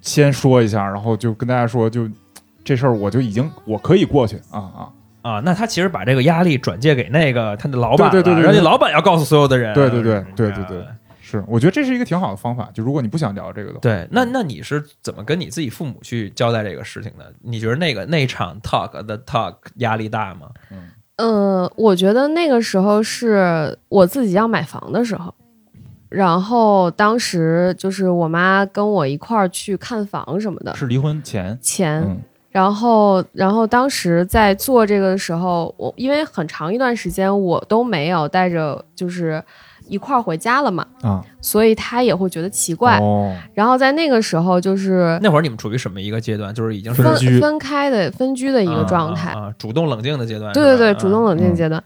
[0.00, 2.08] 先说一下，然后就跟大家说，就
[2.64, 4.36] 这事儿我就已经我可以过去。
[4.50, 10.86] 啊啊，啊，那他其实把这个压力转借给那个他的老板了，对对对对对然后那老板要告诉所有的人，对对对嗯对对对
[11.22, 12.68] 是，我觉得这是一个挺好的方法。
[12.74, 17.32] 就如果你不想聊这个的话，对，那那你是怎么跟你自己父母去交代这个事情的？
[17.42, 20.48] 你觉得那个那场 talk 的 talk 压力大吗？
[21.16, 25.32] 呃，我觉得那个时候是我自己要买房的时候，
[26.10, 32.02] 然后当时就是我妈跟我一块儿去看房什么的，是离婚前，前。
[32.02, 32.20] 嗯
[32.52, 39.40] 然后，然后当时在做这个的时候，我因为很长一段时间我都没有带着就是
[39.86, 42.98] 一块儿回家了嘛，啊，所以他也会觉得奇怪。
[42.98, 46.52] 哦，然后在那个时候，就是那会儿你们处于什么一个阶段？
[46.52, 49.30] 就是已经是分居分分开的分居的一个状态。
[49.30, 50.52] 啊啊啊主动冷静的阶段。
[50.52, 51.80] 对对对，主动冷静嗯阶段。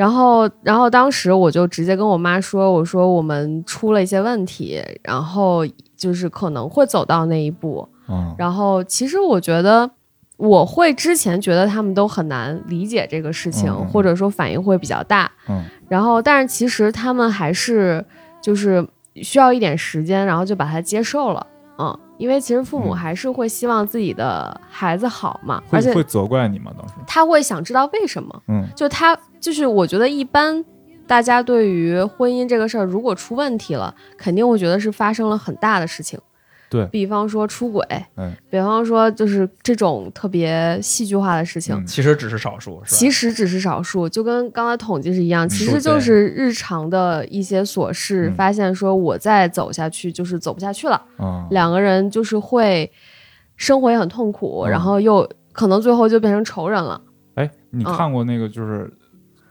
[0.00, 5.60] 然后，然后当时我就直接跟我妈说：“我说我们出了一些问题，然后
[5.94, 7.86] 就是可能会走到那一步。
[8.08, 9.90] 嗯，然后，其实我觉得
[10.38, 15.30] 我会之前觉得他们都很难理解这个事情，或者说反应会比较大。
[15.50, 18.02] 嗯然后，但是其实他们还是
[18.40, 18.82] 就是
[19.16, 21.46] 需要一点时间，然后就把它接受了。
[21.78, 26.72] 嗯，因为其实父母嗯还是会希望自己的孩子好嘛，而且会会责怪你吗？
[26.78, 28.42] 当时，他会想知道为什么。
[28.48, 30.64] 嗯就他就是我觉得一般
[31.06, 36.18] 大家对于婚姻这个事儿，如果出问题了，肯定会觉得是发生了很大的事情。
[36.68, 37.84] 对比方说出轨，
[38.16, 42.96] 嗯比方说就是这种特别戏剧化的事情，嗯其实只是少数，是吧？
[42.96, 52.88] 其实只是少数，就跟刚才统计是一样，其实就是日常的一些琐事，嗯发现说我再走下去就是走不下去了，嗯，两个人就是会
[53.56, 57.00] 生活也很痛苦，嗯然后又可能最后就变成仇人了。
[57.34, 58.88] 哎，你嗯看过那个就是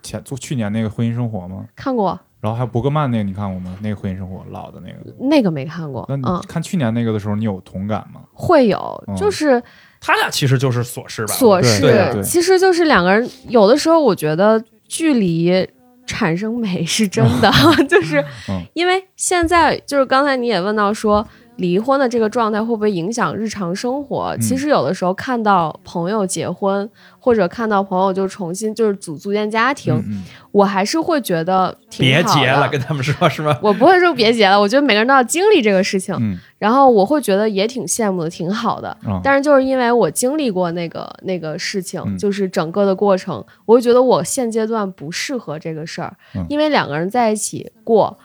[0.02, 1.66] 前做去年那个婚姻生活吗？
[1.76, 3.76] 看过然后还有伯格曼那个你看过吗？
[3.82, 8.22] 那个婚姻生活老的那个，那个没看过，那你嗯，看去年那个的时候，你有同感吗？
[8.34, 9.62] 会有，嗯就是
[10.00, 11.34] 他俩其实就是琐事吧？
[11.34, 15.68] 琐对对对事，其实就是两个人有的时候，我觉得距离
[16.08, 17.52] 产生美是真的，
[17.90, 21.26] 就是嗯因为现在就是刚才你也问到说。
[21.60, 24.36] 离婚的这个状态会不会影响日常生活？
[24.36, 24.42] 嗯。
[24.42, 30.24] 其实有的时候看到朋友结婚，或者看到朋友就重新就是组组建家庭，嗯嗯。
[30.52, 32.34] 我还是会觉得挺好的。
[32.34, 33.60] 别结了，跟他们说是吧？
[33.62, 36.40] 我不会说别结了，我觉得每个人都要经历这个事情，嗯。
[36.58, 38.90] 然后我会觉得也挺羡慕的，挺好的。
[39.04, 42.18] 啊，但是就是因为我经历过那个那个事情，嗯。
[42.18, 46.46] 就是整个的过程，我会觉得我现阶段不适合这个事儿，嗯。
[46.50, 48.18] 因为两个人在一起过，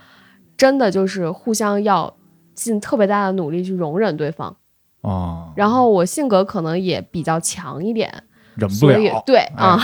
[0.56, 2.14] 真的就是互相要
[2.54, 4.56] 尽特别大的努力去容忍对方。
[5.02, 8.10] 啊，然后我性格可能也比较强一点，
[8.54, 9.78] 忍不了，对啊，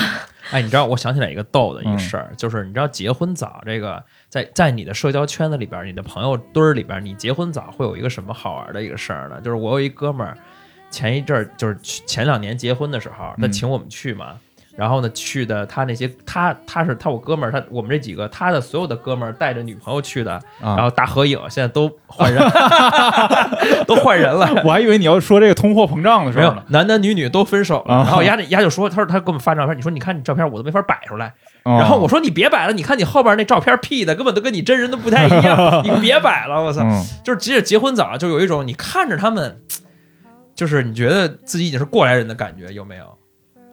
[0.51, 9.39] 哎，你知道，我想起来一个逗的一嗯个事儿，就是你知道结婚早这个，在在你的社交圈子里边，你的朋友堆儿里边，你结婚早会有一个什么好玩的一个事儿呢？
[9.43, 10.39] 就是我有一哥们儿，
[10.91, 14.39] 前一阵儿就是前两年结婚的时候，他嗯请我们去嘛。
[14.77, 22.43] 然后呢，去的他那些他他是他我哥们儿，他我们这几个他的所有的哥们儿带着女朋友去的，啊然后大合影，现在都换人，
[23.87, 24.49] 都换人了。
[24.65, 27.95] 我还以为你要说这个通货膨胀的事没有儿呢，，男男女女都分手了。
[27.95, 31.35] 啊然后丫丫就说，他说他给我们发照片，你说你看你照片我都没法摆出来。
[31.63, 36.81] 然然后我说你别摆了，你看你后边那照片 P 的根本都跟你真人都不太一样， 你别摆了，我操！
[36.83, 39.61] 嗯就是即使结婚早，就有一种你看着他们，
[40.55, 43.05] 就是你觉得自己已经是过来人的感觉，有没有？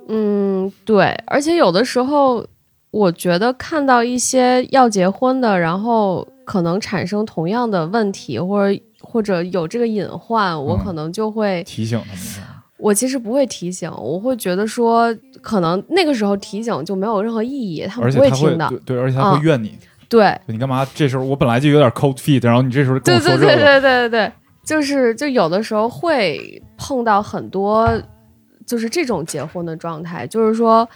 [0.07, 2.45] 嗯，对，而且有的时候，
[2.91, 10.83] 我觉得看到一些要结婚的，然后可能产生同样的问题，或者或者有这个隐患，我嗯。
[10.85, 18.69] 可能就会，提醒他们我其实不会提醒，我会觉得说，可能那个时候提醒就没有任何意义，他们不而且他会听的。
[18.69, 19.41] 对对，而且他会嗯。
[19.41, 20.87] 怨你，对，你干嘛？
[20.93, 24.31] 这时候我本来就有点 cold feet，然后你这时候跟对我说这个，对对对对对对，
[24.63, 27.89] 就是就有的时候会碰到很多
[28.67, 30.87] 就是这种结婚的状态，就是说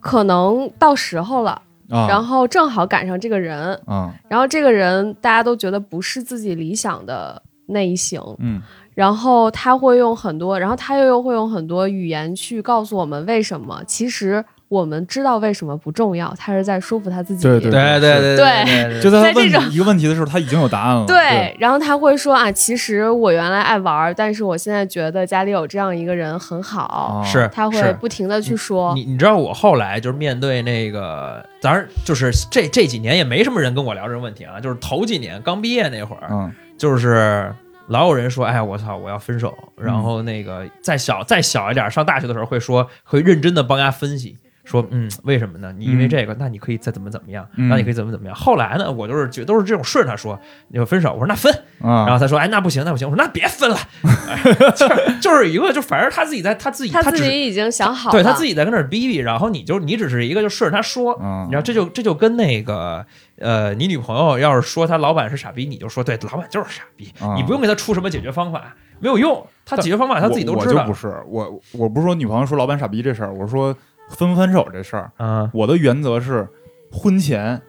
[0.00, 1.52] 可能到时候了，
[1.88, 8.60] 啊，然后正好赶上这个人，啊，然后这个人大家都觉得不是自己理想的那一型，嗯
[8.94, 13.82] 然后他会用很多，然后他又又会用很多语言去告诉我们为什么。
[13.88, 17.42] 其实我们知道为什么不重要，他是在说服他自己。
[17.42, 21.04] 对对对对对 就在他问一个问题的时候，他已经有答案了。
[21.06, 27.22] 对，然后他会说啊，其实我原来爱玩儿，但是我现在觉得家里有这样一个人很好。
[27.22, 37.54] 啊是他会不停的去说，你你知道我后来就是面对那个，当然就是这这几年也没什么人跟我聊这个问题啊，就是头几年刚毕业那会儿，嗯就是
[37.88, 39.54] 老有人说，哎，我操，我要分手。
[39.76, 44.36] 然后那个再小再小一点，上大学的时候会说，会认真的帮大家分析。
[44.64, 45.72] 说嗯，为什么呢？
[45.76, 48.34] 你因为这个，那你可以再怎么怎么样，嗯那你可以怎么怎么样。
[48.34, 54.42] 后来呢，我就是觉都是这种顺着他说，你要分手，我说那分，啊，然后他说，哎，那不行，那不行，我说那别分了，哎
[54.74, 63.04] 就是就是一个，就反正他自己在他自己他自己已经想好了，对他自己在跟那儿逼逼，然后你就你只是一个就顺着他说，嗯你知道这就这就跟那个
[63.38, 67.34] 呃，你女朋友要是说他老板是傻逼，你就说对，老板就是傻逼，啊。
[67.36, 70.94] 你不用给他出什么解决方法，没有用，他解决方法他自己都知道我我就不。
[70.94, 71.22] 是。
[71.26, 73.76] 我，我不是说女朋友说老板傻逼这事儿，我说
[74.10, 76.48] 分不分手这事儿，嗯，我的原则是
[76.90, 77.60] 婚前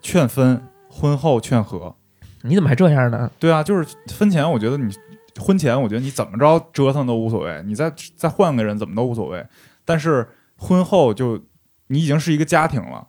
[0.00, 1.94] 劝分，婚后劝和。
[2.42, 3.30] 你怎么还这样呢？
[3.38, 4.92] 对啊，就是婚前，我觉得你
[5.40, 9.44] 婚前，我觉得你怎么着折腾都无所谓，你再再换个人怎么都无所谓。
[9.84, 11.42] 但是婚后就
[11.86, 13.06] 你已经是一个家庭了，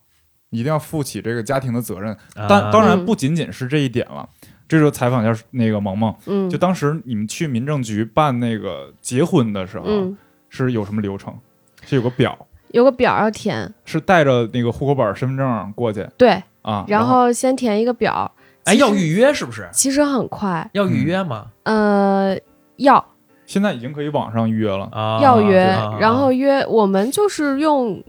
[0.49, 2.15] 你一定要负起这个家庭的责任。
[2.33, 4.27] 当啊当然嗯不仅仅是这一点了。
[4.67, 10.17] 这时候采访一下那个萌萌，嗯，就当时你们去民政局办那个结婚的时候，嗯，
[10.49, 11.37] 是有什么流程？
[11.83, 12.35] 是有个表，
[12.75, 18.29] 有个表要填，是带着那个户口本、身份证过去对，啊，然后先填一个表，
[18.65, 19.69] 哎，要预约是不是？
[19.71, 21.45] 其实很快，要预约吗？
[21.63, 22.37] 呃，
[22.75, 23.03] 要
[23.45, 24.89] 现在已经可以网上预约了。
[24.91, 28.03] 啊，要约，啊然后约我们就是用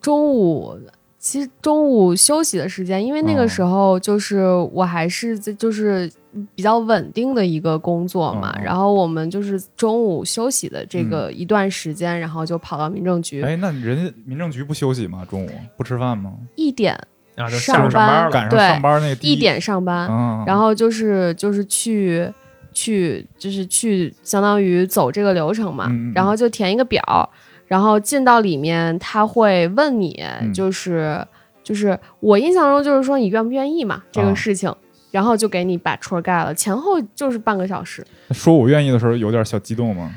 [0.00, 0.78] 中午，
[1.18, 6.08] 其实中午休息的时间，因为那哦个时候就是我还是在就是
[6.54, 15.24] 比较稳定的一个工作嘛，然后我们就是中午休息的这个一段时间，然后就跑到民政局，哎，那人家民政局不休息吗？
[15.28, 16.32] 中午不吃饭吗？
[16.56, 16.94] 一点
[17.36, 22.28] 啊，就上班，赶上对上班那个一点上班，啊，然后就是就是去
[22.72, 27.30] 去就是去相当于走这个流程嘛，然后就填一个表，
[27.66, 30.52] 然后进到里面他会问你，嗯。
[30.52, 31.26] 就是
[31.62, 34.74] 就是我印象中就是说你愿不愿意嘛这啊个事情。
[35.14, 38.04] 然后就给你把戳盖了，前后就是半个小时。
[38.32, 40.12] 说我愿意的时候有点小激动吗？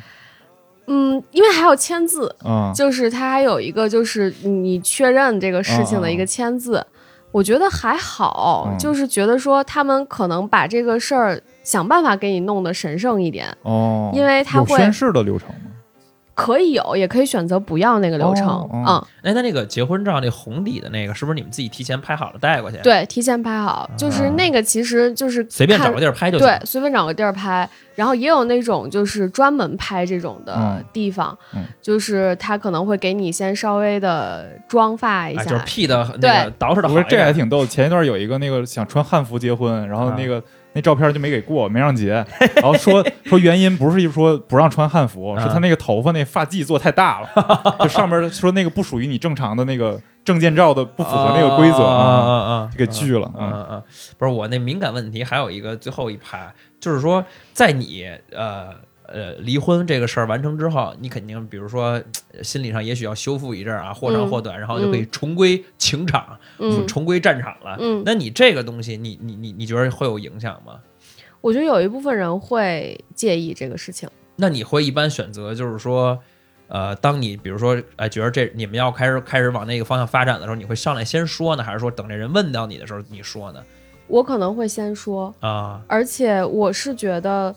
[0.87, 6.83] 嗯，因为还要签字，啊，就是他还有一个就是你确认这个事情的一个签字，
[7.31, 15.66] 我觉得还好，嗯就是觉得说他们可能把这个事儿想办法给你弄得神圣一点，哦，因为他宣誓的流程吗？
[16.37, 26.45] 可以有，也可以选择不要那个流程，嗯，哎，那那个结婚照那红底的那个，是不是你们自己提前拍好了带过去？，对，提前拍好，就是那个其实就是随便找个地儿拍就行。
[26.45, 37.33] 对，随便找个地儿拍，然后也有那种就是专门拍这种的嗯地方，嗯就是他可能会给你先稍微的妆发一啊，下，就是 P 的那对个捯饬的不是这还。
[37.37, 37.63] 挺逗。
[37.67, 40.41] 前一段有一个那个想穿汉服结婚，然后那个、
[40.77, 42.23] 那照片就没给过，没让截，
[42.55, 52.69] 然后说 说原因不是说不让穿汉服，啊是他那个头发那发髻做太大了，就上面说那个不属于你正常的那个证件照的，不符合那个规则啊啊啊，啊啊！
[52.71, 53.53] 就给拒了嗯啊。
[53.53, 53.83] 嗯嗯，
[54.19, 58.69] 不是我那敏感问题，还有一个最后一趴，就是说，在你呃
[59.07, 62.01] 呃离婚这个事儿完成之后，你肯定比如说
[62.33, 67.77] 呃心理上也许要修复一阵儿啊，或长嗯或短，然后就可以重归情场，嗯重归战场了。
[67.79, 70.79] 嗯，那你这个东西，你你你你觉得会有影响吗？
[71.41, 74.09] 我觉得有一部分人会介意这个事情。
[74.35, 76.19] 那你会一般选择就是说，
[76.67, 83.63] 呃，当你比如说，哎，觉得这你们要开始开始往那个方向发展的时候，你会上来先说呢，还是说等这人问到你的时候你说呢？
[84.07, 87.55] 我可能会先说，啊，而且我是觉得，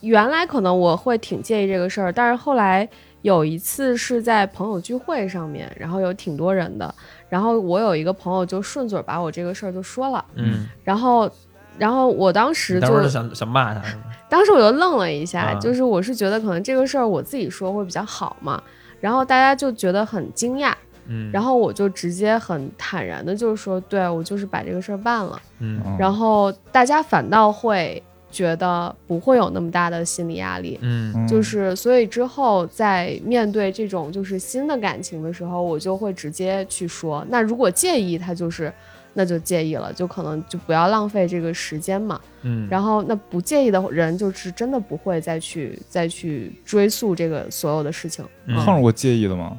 [0.00, 2.88] 原来可能我会挺介意这个事儿，但是后来
[3.22, 6.94] 有一次是在朋友聚会上面，然后有挺多人的，
[7.28, 11.28] 然后我有一个朋友就顺嘴把我这个事儿就说了，嗯，然后，
[11.76, 14.02] 然后我当时就是想想骂他是吗？
[14.30, 15.58] 当时我就愣了一下，啊。
[15.60, 18.62] 就是我是觉得可能这个事儿我自己说会比较好嘛，
[19.00, 20.72] 然后大家就觉得很惊讶，
[21.06, 25.80] 嗯，然后我就直接很坦然的就是说，对我就是把这个事儿办了，嗯。
[25.84, 28.00] 嗯然后大家反倒会
[28.38, 30.78] 觉得不会有那么大的心理压力。
[30.80, 37.26] 嗯嗯就是，所以之后在面对这种就是新的感情的时候，我就会直接去说。
[37.28, 38.72] 那如果介意，他就是，
[39.14, 42.20] 那就介意了，就可能就不要浪费这个时间嘛。
[42.42, 48.24] 嗯，然后那不介意的人，就是真的不会再去再去追溯这个所有的事情。
[48.46, 49.56] 嗯碰到过介意的吗？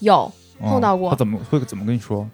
[0.00, 2.28] 有哦碰到过他怎么会怎么跟你说？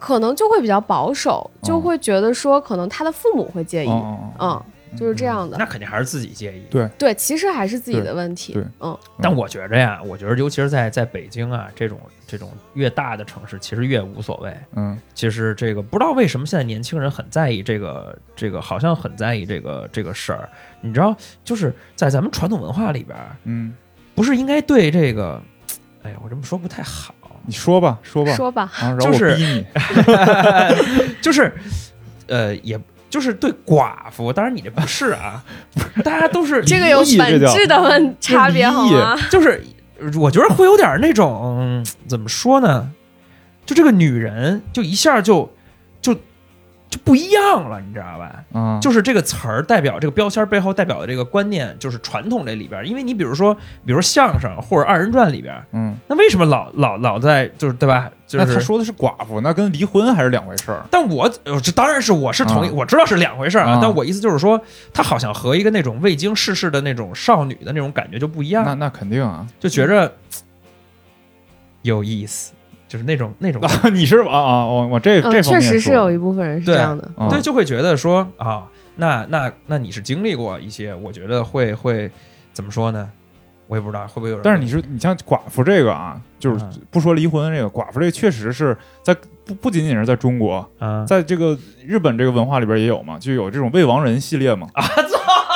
[0.00, 3.90] 可能就会比较保守，就哦会觉得说可能他的父母会介意，
[4.38, 4.62] 嗯，
[4.96, 5.56] 就是这样的。
[5.58, 6.62] 那肯定还是自己介意。
[6.70, 8.52] 对对，其实还是自己的问题。
[8.52, 14.54] 对嗯，但我觉着呀，我觉得尤其是在在北京啊这种这种越大的城市，其实越无所谓。
[14.74, 20.48] 嗯其实这个不知道为什么现在年轻人很在意这个这个，好像很在意这个这个事儿。
[20.80, 23.74] 你知道，就是在咱们传统文化里边儿，嗯，
[24.14, 25.40] 不是应该对这个，
[26.02, 29.66] 哎呀，我这么说不太好，你说吧说吧，说吧，啊，然后我就是逼你，
[31.20, 31.52] 就是
[32.28, 35.44] 呃，也就是对寡妇，当然你这不是啊，
[36.02, 39.18] 大家都是这个有本质的问差别好吗？
[39.28, 39.62] 就是
[40.18, 42.90] 我觉得会有点那种、嗯怎么说呢？
[43.66, 45.52] 就这个女人就一下就就
[46.90, 48.44] 就不一样了，你知道吧？
[48.52, 52.84] 啊，就是这个词儿代表这个标签背后代表的这个观念，就是传统这里边儿。
[52.84, 58.10] 因为你比如说，比如说相声或者二人转里边儿，嗯，那为什么老老老在就是对吧？
[58.26, 58.44] 就是。
[58.44, 60.84] 那他说的是寡妇，那跟离婚还是两回事儿。
[60.90, 63.78] 但我呃这当然是我是同意，啊我知道是两回事儿啊啊。
[63.80, 64.60] 但我意思就是说，
[64.92, 68.64] 他好像和一个那种未经世事的那种少女的那种感觉就不一样。
[68.64, 70.12] 那那肯定啊，就觉着
[71.82, 72.52] 有意思，
[72.90, 74.18] 就是那种那种啊，你是？
[74.18, 77.08] 啊啊，我我这嗯，这方面确实是有一部分人是这对样的。
[77.16, 82.10] 啊对，就会觉得说啊，那那那你是经历过一些，我觉得会会
[82.52, 83.08] 怎么说呢？
[83.68, 94.84] 我也不知道会不会有人，但是你说你像寡妇这个啊，就是嗯不说离婚这个寡妇这个，确实是在不不仅仅是在中国，啊，在这个日本这个文化里边也有嘛，就有这种未亡人系列嘛，啊，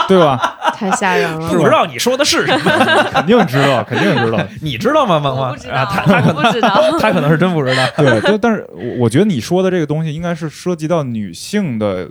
[0.08, 0.36] 对吧？
[0.74, 1.48] 太吓人了。
[1.50, 2.70] 不知道你说的是什么，
[3.12, 4.38] 肯定知道，肯定知道。
[4.60, 5.18] 你知道吗？
[5.20, 6.98] 萌萌啊，他他可能不知道。
[6.98, 7.86] 他可能是真不知道。
[7.96, 12.08] 对，就但是我我觉得你说的这个东西应该是涉及到女性的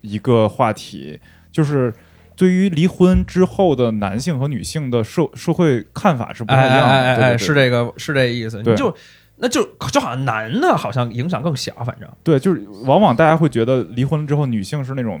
[0.00, 1.18] 一个话题，
[1.50, 1.92] 就是
[2.36, 6.94] 对于离婚之后的男性和女性的社社会看法是不太一样的。
[6.94, 8.94] 哎哎哎，对对对是这个是这意思，你就
[9.36, 15.20] 那就就好像男的好像影响更小，反正对，就是往往大家会觉得离婚之后女性是那种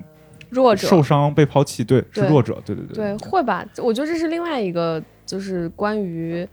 [0.50, 3.64] 弱者受伤、被抛弃，对，是弱者，对对对对，会吧？
[3.78, 6.46] 我觉得这是另外一个，就是关于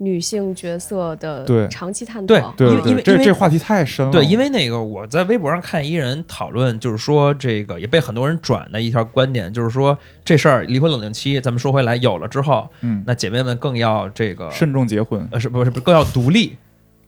[0.00, 2.54] 女性角色的对长期探讨。
[2.56, 4.12] 对因为因为因为这这话题太深了。
[4.12, 16.56] 对，因为那个我在微博上看一人讨论，就是说这个也被很多人转的一条观点，就是说这事儿离婚冷静期，咱们说回来有了之后，嗯，那姐妹们更要这个慎重结婚呃是不是不是更要独立，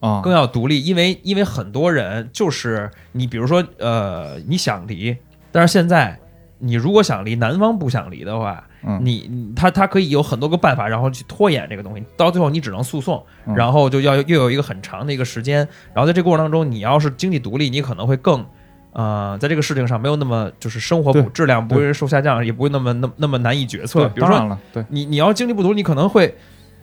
[0.01, 5.15] 啊，更要独立，因为因为很多人就是你比如说呃你想离，
[5.49, 6.19] 但是现在
[6.61, 18.45] 你如果想离，男方不想离的话，嗯你你他他可以有很多个办法，然后去拖延这个东西，到最后你只能诉讼，嗯然后就要又有一个很长的一个时间，然后在这个过程当中，你要是经济独立，你可能会更。
[18.93, 24.05] 呃，在这个事情上没有那么就是生活不质量不会受下降，也不会那么那么那么难以决策。
[24.09, 26.35] 比如说当然了，对，你你要经济不独立，你可能会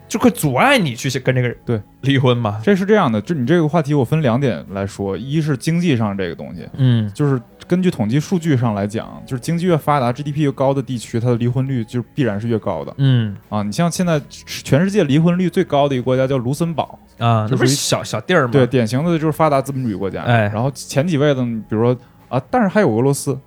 [0.09, 2.61] 就会阻碍你去跟这个人对离婚嘛。
[2.64, 13.62] 这是这样的，就你这个话题，我分两点来说，一是经济上这个东西，嗯就是根据统计数据上来讲，就是经济越发达、GDP 越高的地区，它的离婚率就必然是越高的嗯啊。
[13.62, 18.53] 你像现在全世界离婚率最高的一个国家叫卢森堡，啊，那就属于不是小小地儿吗？
[18.53, 20.23] 对，典型的就是发达资本主义国家。
[20.23, 21.97] 哎然后前几位的，比如说
[22.29, 23.38] 啊，但是还有俄罗斯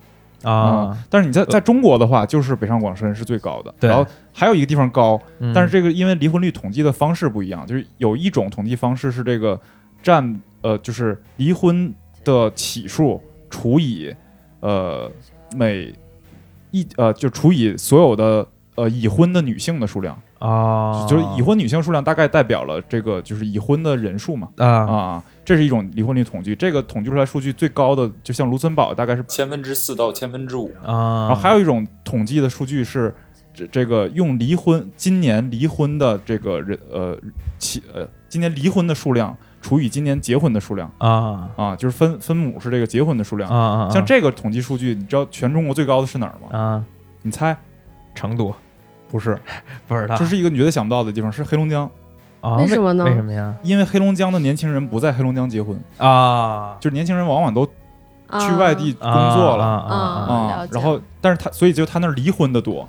[0.42, 3.88] 啊，但是你在在中国的话，就是北上广深是最高的，对。
[3.88, 5.52] 然后还有一个地方高，嗯。
[5.54, 9.60] 但是这个因为离婚率统计的方式不一样，就是有一种统计方式是这个
[10.02, 11.92] 占呃，就是离婚
[12.24, 14.14] 的起数除以
[14.60, 15.10] 呃
[15.56, 15.92] 每
[16.70, 24.48] 一呃就除以所有的呃已婚的女性的数量，啊，就是已婚女性数量大概代表了这个就是已婚的人数嘛。
[24.56, 24.66] 啊。
[24.66, 33.14] 啊，这是一种离婚率统计，这个统计出来数据最高的就像卢森堡大概是千分之四到千分之五，啊，然后还有一种统计的数据是，
[33.54, 37.16] 这这个用离婚今年离婚的这个人呃
[37.58, 40.90] 起呃今年离婚的数量除以今年结婚的数量。
[40.98, 41.48] 啊。
[41.56, 43.48] 啊，就是分分母是这个结婚的数量。
[43.48, 46.58] 啊啊，像这个统计数据，你知道全中国最高的是哪儿吗？
[46.58, 46.84] 啊，
[47.22, 47.56] 你猜？
[48.14, 48.54] 成都
[49.12, 49.38] 不是，
[49.86, 50.16] 不知道。
[50.16, 51.88] 这是一个你绝对想不到的地方，是黑龙江。
[52.40, 53.04] 啊为什么呢？
[53.04, 53.54] 为什么呀？
[53.62, 57.64] 因为黑龙江的年轻人不在黑龙江结婚，啊，就是年轻人往往都
[58.26, 59.64] 啊去外地工工作了。
[59.64, 62.88] 啊然后但是他所以就他那儿离婚的多，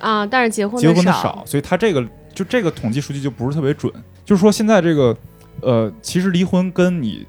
[0.00, 1.22] 啊，但是结婚结婚的少。
[1.22, 2.04] 少，，所以他这个
[2.34, 3.92] 就这个统计数据就不是特别准。
[4.24, 5.16] 就是说现在这个
[5.60, 7.24] 呃，其实离婚跟你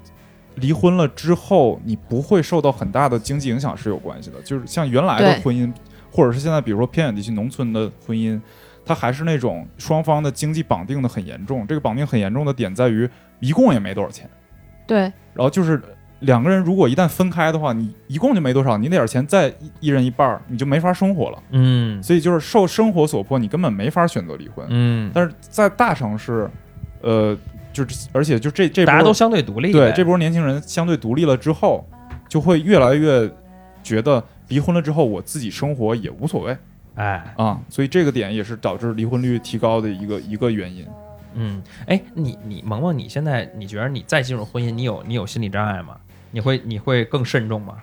[0.56, 4.42] 离婚了之后，你不会受到很大的经济影响是有关系的。
[4.42, 5.72] 就是像原来的婚姻，
[6.10, 8.40] 或者是现在比如说偏远地区农村的婚姻，
[8.84, 11.66] 它还是那种双方的经济绑定的很严重。
[11.66, 13.08] 这个绑定很严重的点在于，
[13.38, 14.28] 一共也没多少钱。
[14.86, 15.00] 对
[15.32, 15.80] 然后就是
[16.18, 21.42] 两个人如果一旦分开的话，你一共就没多少，你那点钱再一一人一半儿，你就没法生活了。
[21.50, 24.66] 嗯所以就是受生活所迫，你根本没法选择离婚。
[24.68, 26.50] 嗯但是在大城市，
[27.02, 27.36] 呃，
[27.72, 29.72] 就是而且就这这波大家都相对独立。
[29.72, 31.86] 对这波年轻人相对独立了之后，
[32.28, 33.30] 就会越来越
[33.82, 36.54] 觉得离婚了之后我自己生活也无所谓
[36.96, 40.86] 哎，啊，所以这个点也是导致离婚率提高的一个一个原因。
[41.34, 45.96] 嗯，哎，你你萌萌，你现在你觉得你再进入婚姻，你有你有心理障碍吗？
[46.32, 47.76] 你会你会更慎重吗？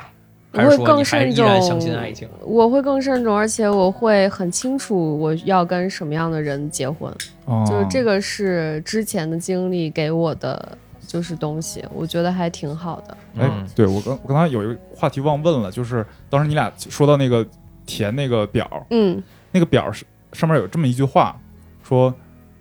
[0.53, 2.27] 还是我会更说你还依然相信爱情？
[2.41, 7.13] 我会更慎重，而且我会很清楚我要跟什么样的人结婚，
[7.45, 10.77] 哦就是这个是之前的经历给我的
[11.07, 13.17] 就是东西，我觉得还挺好的。
[13.39, 17.47] 哎嗯，对我刚我刚才有一个话题忘问了，就是当时你俩说到那个
[17.85, 21.39] 填那个表，嗯那个表是上面有这么一句话，
[21.81, 22.13] 说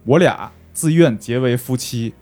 [0.05, 2.15] 我俩自愿结为夫妻，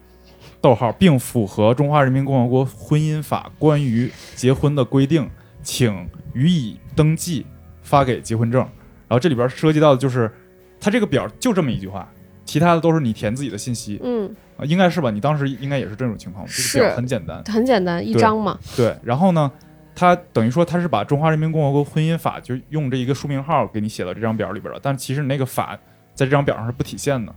[0.60, 5.30] 逗号，并符合中华人民共和国婚姻法关于结婚的规定，
[5.62, 7.44] 请予以登记，
[7.82, 8.62] 发给结婚证。
[8.62, 10.32] 然后这里边涉及到的就是，
[10.80, 12.10] 他这个表就这么一句话，
[12.44, 15.10] 其他的都是你填自己的信息嗯，啊，应该是吧？
[15.10, 17.42] 你当时应该也是这种情况，这个是表很简单。
[17.44, 18.58] 很简单，一张嘛。
[18.76, 19.50] 对，然后呢，
[19.94, 25.78] 他等于说他是把中华人民共和国婚姻法就用这一个书名号给你写到这张表里边了，但其实你那个法
[26.14, 27.34] 在这张表上是不体现的。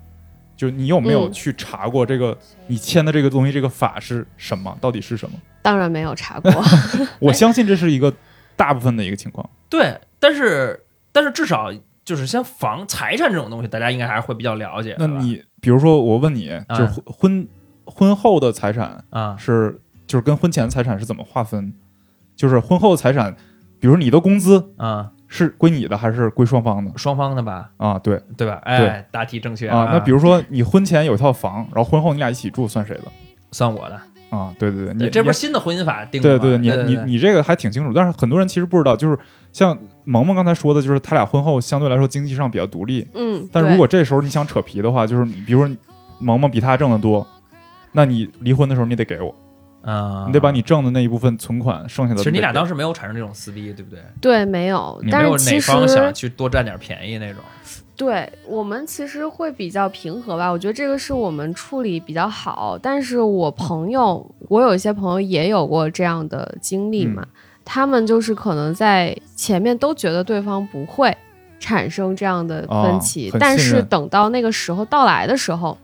[0.55, 2.35] 就你有没有嗯去查过这个、
[2.65, 4.75] 你签的这个东西，这个法是什么？
[4.81, 5.37] 到底是什么？
[5.61, 6.51] 当然没有查过，
[7.21, 8.11] 我相信这是一个
[8.55, 9.47] 大部分的一个情况。
[9.69, 11.71] 对，但是但是至少
[12.07, 14.95] 就是像房财产这种东西，大家应该还是会比较了解。
[14.97, 17.45] 那你比如说，我问你，就是啊婚婚
[17.85, 21.73] 婚后的财产啊是就是跟婚前财产是怎么划分？
[22.33, 23.35] 就是婚后的财产，
[23.81, 26.97] 比如你的工资啊，是归你的还是归双方的？
[26.97, 28.61] 双方的吧，啊，对对吧？
[28.63, 33.03] 哎，答题正确啊，那比如说你婚前有一套房，然后婚后你俩一起住，算谁的？
[33.51, 33.99] 算我的，
[34.29, 36.39] 啊，对对对，你这不是新的婚姻法定的吗？
[36.39, 39.19] 对对，你对你你这个还挺清楚，但是很多人其实不知道，就是
[39.51, 45.75] 像萌萌刚才说的，就是他俩婚后相对来说经济上比较独立，嗯，但如果这时候你想扯皮的话，就是你比如说
[46.19, 47.25] 萌萌比他挣得多，
[47.91, 49.33] 那你离婚的时候你得给我，
[49.81, 53.99] 啊，你得把你挣的那一部分存款剩下的，其实你俩当时没有产生这种撕逼，对不对？
[54.21, 57.41] 对没有但是其实方想去多占点便宜那种。
[57.95, 62.77] 对我们其实会比较平和吧，我觉得这个是我们处理比较好。
[62.79, 67.25] 但是我朋友，我有一些朋友也有过这样的经历嘛，
[67.69, 71.15] 他们就是可能在前面都觉得对方不会
[71.59, 75.77] 产生这样的分歧，哦但是等到那个时候到来的时候，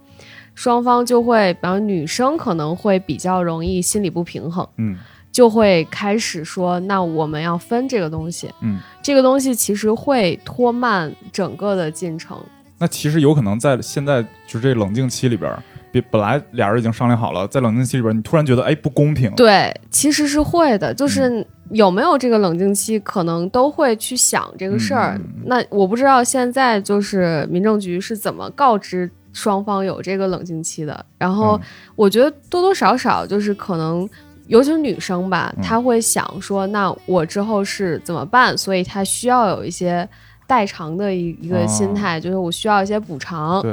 [0.55, 4.65] 双方就会，比方女生可能会比较容易心理不平衡。
[4.77, 4.97] 嗯
[5.33, 12.37] 就会开始说，那我们要分这个东西，嗯，这个东西其实会拖慢整个的进程。
[12.77, 15.51] 那其实有可能在现在就是这冷静期里边，
[15.93, 25.21] 比本来俩人已经商量好了，在冷静期里边，你突然觉得哎不公平，对，其实是会的，嗯就是有没有这个冷静期，可能都会去想这个事儿。
[25.45, 31.05] 那我不知道现在就是民政局是怎么告知双方有这个冷静期的。
[31.19, 31.61] 然后嗯
[31.95, 34.09] 我觉得多多少少就是可能。
[34.47, 38.55] 尤其是女生吧，嗯她会想说，那我之后是怎么办？
[38.57, 40.07] 所以她需要有一些
[40.45, 43.65] 代偿的一一个心态，就是我需要一些补偿，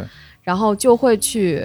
[0.43, 1.61] 然后就会去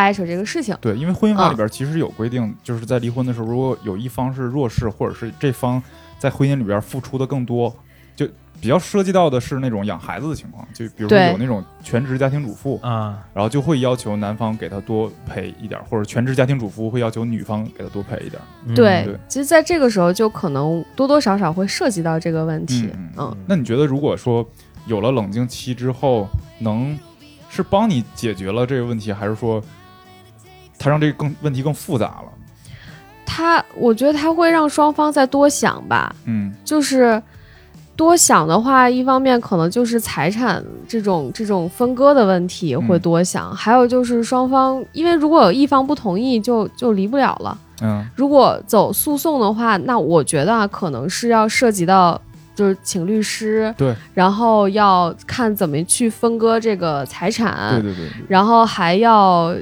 [0.00, 0.74] 掰扯这个事情。
[0.80, 5.82] 对，因为婚姻法啊里边其实有规定，就是在离婚的时候，如果有一方是弱势，或者是这方
[6.18, 7.74] 在婚姻里边付出的更多，
[8.16, 8.26] 就
[8.60, 18.40] 比较涉及到的是那种养孩子的情况，就比如说有那种全职家庭主妇，啊，然后就会要求男方给他多赔一点，或者全职家庭主妇会要求女方给他多赔一点。
[18.66, 22.90] 嗯对，对其实在这个时候就可能多多少少会涉及到这个问题。
[22.94, 24.46] 嗯嗯那你觉得，如果说
[24.86, 26.28] 有了冷静期之后，
[26.58, 26.98] 能
[27.48, 29.62] 是帮你解决了这个问题，还是说
[30.80, 32.24] 它让这个更问题更复杂了？
[33.26, 36.52] 他，我觉得他会让双方再多想吧，嗯。
[36.64, 37.22] 就是
[37.94, 47.58] 多想的话，一方面可能就是财产这种这种分割的问题会嗯多想，还有就是双方，因为如果有一方不同意就，就离不了了。
[47.82, 48.04] 嗯。
[48.16, 52.18] 如果走诉讼的话，那我觉得啊，可能是要涉及到。
[52.52, 59.54] 就是请律师，对，然后要看怎么去分割这个财产，对对对对，然后还要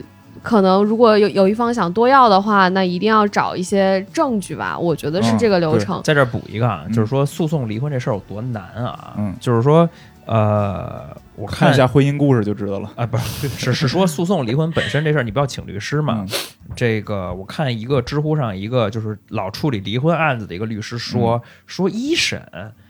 [0.49, 6.01] 可能如果有有一方想多要的话，那一定要找一些证据吧，我觉得是嗯这个流程。
[6.03, 9.15] 在这儿补一个啊，嗯就是说诉讼离婚这事儿有多难啊？
[9.19, 9.89] 嗯就是说，
[10.25, 12.91] 呃，我看一下婚姻故事就知道了。
[12.97, 16.25] 啊，不是是是说诉讼离婚本身这事儿，你不要请律师嘛？
[16.27, 16.29] 嗯
[16.77, 22.41] 这个我看一个知乎上一个就是老处理离婚案子的一个律师说，说一审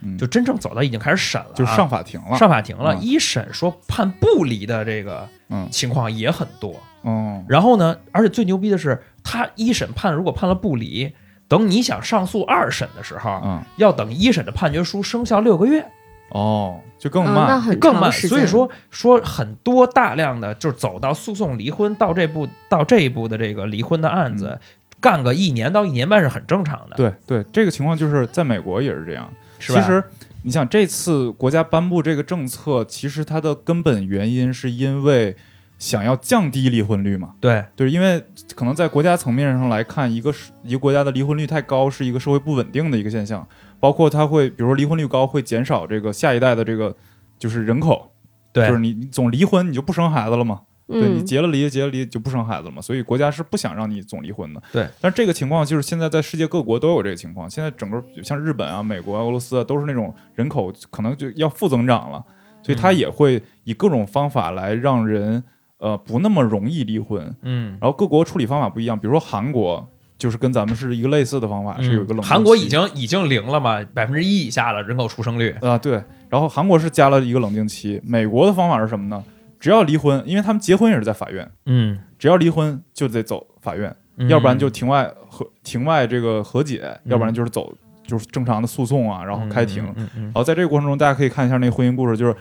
[0.01, 2.37] 嗯就真正走到已经开始审了啊，就上法庭了。
[2.37, 6.75] 上法庭了，嗯一审说判不离的这个嗯情况也很多。
[7.01, 11.11] 哦然后呢，而且最牛逼的是，他一审判如果判了不离，
[11.47, 15.85] 等你想上诉二审的时候，嗯要等一审的判决书生效六个月。
[16.31, 17.47] 哦，就更嗯，慢。
[17.47, 18.11] 那更慢。
[18.11, 24.59] 所以说说很多大量的就是走到诉讼离婚到这步到这一步的这个离婚的案子，
[24.99, 29.27] 干个一年到一年半是很正常的，对对，这个情况就是在美国也是这样。
[29.57, 29.81] 是吧？
[29.81, 30.03] 其实
[30.43, 35.35] 你想，这次国家颁布这个政策，其实它的根本原因是因为
[35.79, 37.33] 想要降低离婚率嘛。
[37.39, 37.65] 对。
[37.75, 38.23] 就是，因为
[38.53, 43.47] 可能在国家层面上来看，一个是一个国家的离婚率太高，是一个社会不稳定的一个现象，
[43.79, 46.95] 包括它会，比如说离婚率高，会减少这个下一代的这个
[47.39, 48.11] 就是人口，
[48.53, 48.67] 对。
[48.67, 50.61] 就是你你总离婚，你就不生孩子了嘛。
[50.91, 54.61] 对你嗯，结了离，结了离就不生孩子了嘛，所以国家是不想让你总离婚的。
[54.71, 62.25] 对，但是这个情况就是现在在世界各国都有这个情况，现在整个像日本啊、美国啊、俄罗斯啊，都是那种人口可能就要负增长了，
[62.63, 62.97] 所以他嗯。
[62.97, 65.43] 也会以各种方法来让人
[65.79, 67.35] 呃不那么容易离婚。
[67.41, 67.77] 嗯。
[67.81, 69.85] 然后各国处理方法不一样，比如说韩国
[70.17, 75.49] 就是跟咱们是一个类似的方法，是有一个冷嗯韩国已经已经零了嘛，百分之一以下了人口出生率。
[75.61, 79.23] 啊、对，然后韩国是加了一个冷静期，美国的方法是什么呢？
[79.59, 83.89] 只要离婚，因为他们结婚也是在法院，嗯，只要离婚就得走法院。
[84.21, 87.73] 嗯要不然就庭外和庭外这个和解，要不然就是走
[88.05, 89.85] 就是正常的诉讼啊，然后开庭。
[89.95, 92.35] 嗯然后在这个过程中，大家可以看一下那个婚姻故事，就是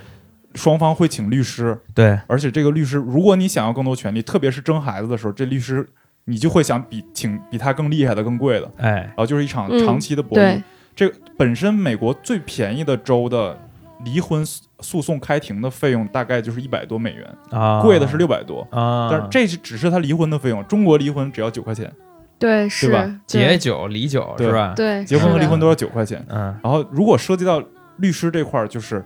[0.54, 5.86] 双方会请律师，对，而且这个律师，如果你想要更多权利，特别是争孩子的时候，这律师
[6.24, 10.40] 你就会想比请比他更厉害的、更贵的，哎，然后就是一场嗯长期的博弈。
[10.40, 10.62] 对，
[10.96, 13.58] 这本身美国最便宜的州的
[14.04, 18.66] 离婚诉诉讼开庭的费用大概就是一百多美元，啊，贵的是六百多。
[18.70, 21.92] 啊，但是这是只是他离婚的费用，中国离婚只要九块钱，
[22.38, 23.20] 对是吧？
[23.26, 26.24] 解对酒离酒对是吧？，对结婚和离婚都要九块钱。
[26.28, 26.56] 嗯。
[26.62, 27.62] 然后如果涉及到
[27.96, 29.04] 律师这块儿，就是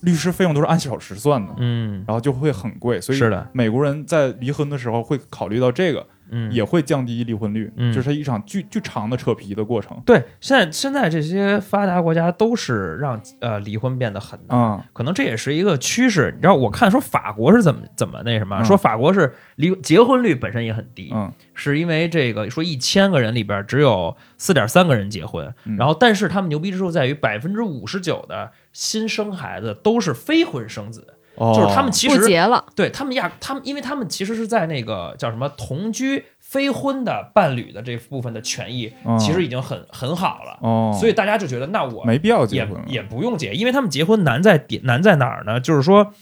[0.00, 3.00] 律师费用都是按小时算的，嗯，然后就会很贵。
[3.00, 10.00] 所以是的，美国人在离婚的时候会考虑到这个，嗯，也会降低离婚率，嗯就是一场巨巨长的扯皮的过程。
[10.06, 10.22] 对。
[10.40, 14.58] 现在现在这些发达国家都是让呃离婚变得很难。
[14.58, 16.54] 嗯、可能这也是一个趋势，你知道？
[16.54, 31.06] 我看说法国是怎么怎么那什么，嗯说法国是离结婚率本身也很低，嗯是因为这个说一千个人里边只有四点三个人结婚，嗯然后但是他们牛逼之处在于百分之五十九的新生孩子都是非婚生子，
[31.40, 45.58] 哦，就是他们其实不结了，对他们压他们，因为他们其实是在那个叫什么同居非婚的伴侣的这部分的权益，哦其实已经很很好了，哦，所以大家就觉得那我没必要结也婚了也不用结，因为他们结婚难在点难在哪儿呢？
[45.58, 46.12] 就是说，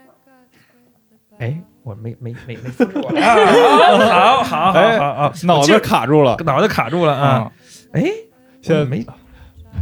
[1.40, 7.26] 哎，我没没没没复制过来，啊 好好好哎好好，脑子卡住了脑袋卡住了啊！
[7.28, 7.52] 啊！
[7.92, 8.02] 哎，
[8.60, 9.06] 现在没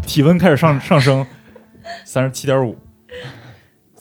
[0.07, 1.27] 体温开始上上升，
[2.05, 2.79] 三十七点五，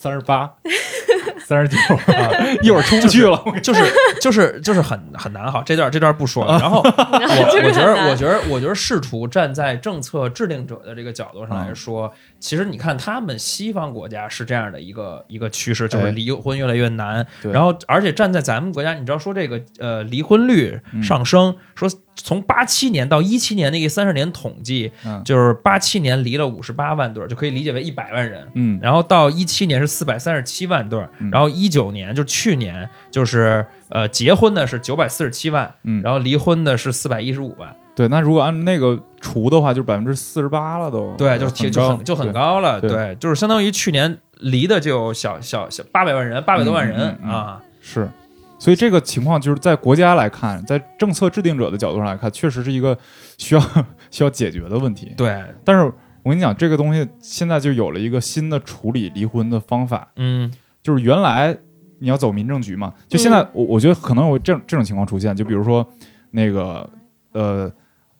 [0.04, 0.52] 三十八，
[1.48, 1.78] 三十九
[2.14, 2.30] 啊，
[2.62, 3.42] 一会儿出不去了。
[3.64, 3.82] 就是
[4.20, 6.60] 就是就是很很难哈，这段这段不说啊了。
[6.60, 12.14] 然后我我觉得我觉得我觉得试图站在政策制定者的这个角度上啊来说，
[12.44, 17.26] 其实你看他们西方国家是这样的一个一个趋势，就是哎离婚越来越难。
[17.42, 28.46] 对然后而且站在咱们国家，你知道说这个呃离婚率嗯上升，说从八七年到一七年那个三十年统计，嗯就是八七年离了五十八万对儿，就可以理解为一百万人。
[28.56, 31.00] 嗯然后到一七年是四百三十七万对
[31.32, 41.14] 然后一九年就去年就是呃结婚的是九百四十七万，嗯，然后离婚的是四百一十五万，对，那如果按那个除的话，就是百分之四十八了都。
[41.16, 48.10] 对，就是挺就高很就很高了，对对，就是相当于去年离的就有小小小八百万人，八百多万人嗯嗯嗯啊，是，
[48.58, 52.98] 所以这个情况就是在国家来看，在政策制定者的角度上来看，确实是一个
[53.38, 53.62] 需要
[54.10, 55.14] 需要解决的问题。
[55.16, 55.84] 对，但是
[56.24, 61.56] 我跟你讲，这个东西现在就有了一个新的处理离婚的方法，嗯就是原来
[62.00, 65.88] 你要走民政局嘛，就现在我我觉得可能有这这种情况出现，就比如说
[66.32, 66.90] 那个
[67.34, 67.72] 呃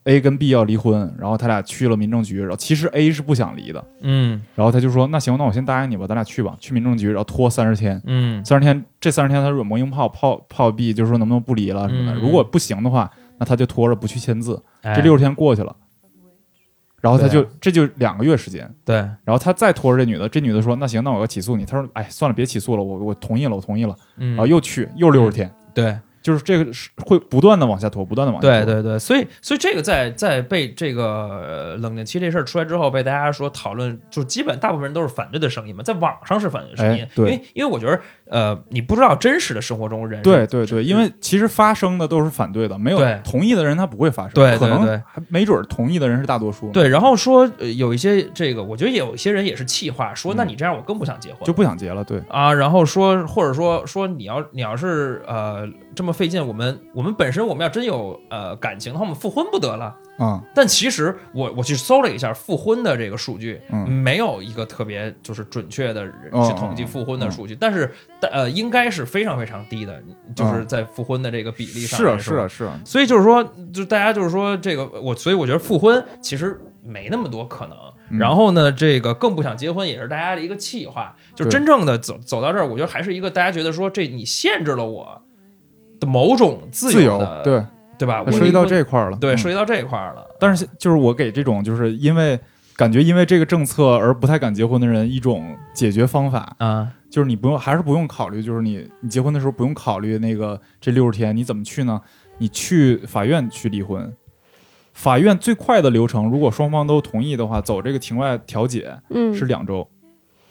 [0.04, 8.00] A 跟 B 要离婚，然后他俩去了民政局，然后其实 A 是不想离的，嗯然后他就说那行，那我先答应你吧，咱俩去吧，去民政局，然后拖三十天。
[8.04, 12.18] 嗯三十天，这三十天他软磨硬泡泡泡 B，就是说能不能不离了什么的。
[12.18, 14.62] 嗯如果不行的话，那他就拖着不去签字。
[14.82, 15.74] 哎这六十天过去了，
[17.00, 21.64] 然后他就、啊这就两个月时间，对，然后他再拖着这女的，这女的说那行，那我要起诉你。
[21.64, 23.96] 他说哎算了，别起诉了，我我同意了，我同意了。
[24.18, 25.98] 嗯然后又去又六十天，对。
[26.24, 28.64] 就是这个是会不断的往下拖，不断的往下拖。
[28.64, 38.00] 对对对，所以所以这个在在被这个呃冷静期这事儿出来之后，被大家说讨论，就基本大部分人都是反对的声音嘛，在网上是反对的声音哎，对因为因为我觉得
[38.30, 59.94] 呃，你不知道真实的生活中人对对对，因为其实发生的都是反对的，没有同意的人他不会发生，对对可能没准儿同意的人是大多数，，对，然后说、呃有一些这个，我觉得有一些人也是气话，说嗯那你这样我更不想结婚，就不想结了，对，啊，然后说或者说说你要你要是呃这么费劲，我们我们本身我们要真有呃感情的话，我们复婚不得了。
[60.16, 70.02] 啊、但其实我我去搜了一下复婚的这个数据，嗯没有一个特别就是准确的人哦去统计复婚的数据，但是呃应该是非常非常低的，
[70.34, 77.76] 就是在复婚的这个比例上是啊是啊是啊，所以就是说，就大家就是说这个我，所以我觉得复婚其实没那么多可能。
[78.10, 81.16] 嗯然后呢，这个更不想结婚也是大家的一个气话。
[81.34, 85.20] 就真正的走走到这儿，我觉得还是一个大家觉得说这你限制了我
[85.98, 87.64] 的某种自自由的，对，
[87.98, 88.22] 对吧？
[88.22, 90.24] 我涉及到这块儿了，对，嗯涉及到这块儿了。
[90.38, 92.38] 但是就是我给这种就是因为
[92.76, 102.00] 感觉因为这个政策而不太敢结婚的人一种解决方法，啊，就是你不用还是不用考虑，就是你你结婚的时候不用考虑那个这六十天你怎么去呢？
[102.38, 104.12] 你去法院去离婚，
[104.92, 109.88] 法院最快的流程，如果双方都同意的话，走这个庭外调解嗯，是两周。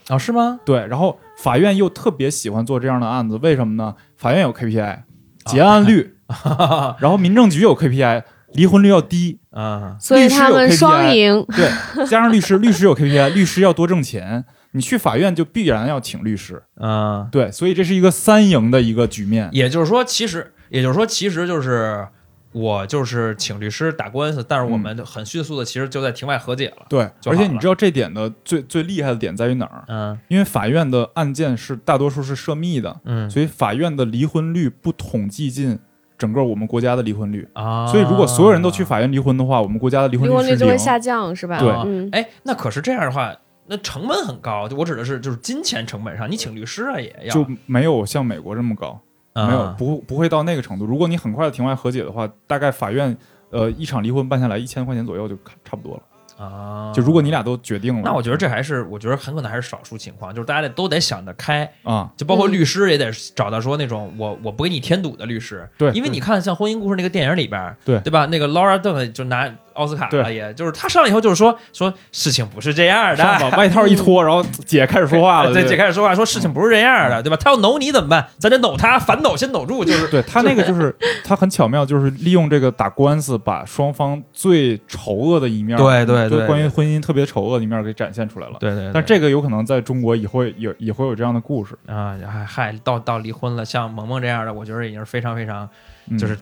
[0.07, 0.61] 啊，是吗？
[0.63, 3.95] 对，然后法院又特别喜欢做这样的案子，为什么呢？
[4.15, 4.99] 法院有 KPI
[5.47, 6.15] 结案率，
[6.99, 11.45] 然后民政局有 KPI 离婚率要低，啊，所以他们双赢。
[11.49, 19.47] 对，加上律师，律师有 KPI，律师要多挣钱，你去法院就必然要请律师，嗯，对，所以这是一个三赢的一个局面。
[19.51, 22.07] 也就是说，其实也就是说，其实就是
[22.51, 26.85] 我就是请律师打官司，但是我们很迅速的，其实就在庭外和解了。
[26.89, 29.83] 对，而且你知道这点的最最厉害的点在于哪儿？
[29.87, 35.77] 嗯因为法院的案件是大多数是涉密的，嗯所以法院的离婚率不统计进
[36.17, 37.47] 整个我们国家的离婚率。
[37.53, 40.47] 啊，所以如果所有人都去法院离婚的话，我们国家的离婚离婚。
[40.47, 41.59] 率就会下降，是吧？
[41.59, 43.35] 对嗯，哎，那可是这样的话，
[43.65, 44.67] 那成本很高。
[44.67, 48.99] 就我指的是，就是金钱成本上，你请律师啊也要就没有像美国这么高，
[49.33, 50.85] 啊没有不不会到那个程度。
[50.85, 53.15] 如果你很快的庭外和解的话，大概法院
[53.49, 56.03] 呃一场离婚办下来一千块钱左右就差不多了。
[56.37, 56.91] 啊。
[56.93, 68.25] 就如果你俩都决定了，那我觉得这还是，我觉得很可能还是少数情况，就是大家得都得想得开，啊，就包括嗯律师也得找到说那种我我不给你添堵的律师，对因为你看像《婚姻故事》那个电影里边，对对吧？
[68.25, 77.37] 那个 Laura Dern 就拿奥斯卡了，对也就是他上来以后就是说说事情不是这样的，上把外套一脱， 然后姐开始说话了，对，姐开始说话说事情不是这样的，对吧？
[77.37, 78.27] 他要搂你怎么办？
[78.37, 80.07] 咱得搂他，反搂先搂住，就是。
[80.07, 80.95] 对他那个就是
[81.25, 86.39] 他很巧妙，就是利用这个打官司，把双方最丑恶的一面，对对对。
[86.41, 88.57] 就关于婚姻特别丑恶的一面给展现出来了。
[88.59, 95.67] 对对但这个有可能在中国也会有也会有这样的故事，啊，嗨嗨，到到离婚了，像萌萌这样的，我觉得已经是非常非常
[96.09, 96.17] 嗯。
[96.17, 96.37] 就是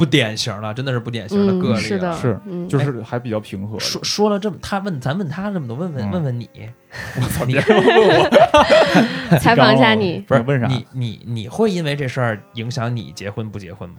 [0.00, 1.76] 不典型了，真的是不典型的个例嗯，了。
[1.78, 3.78] 是的，是嗯，就是还比较平和。
[3.78, 6.48] 说说了这么，他问咱问他这么多，问问嗯问问你，
[7.16, 8.30] 我操，你 问我
[9.38, 10.24] 采访一下你。
[10.26, 13.96] 不是问啥你你你会因为这事儿影响你结婚不结婚吗？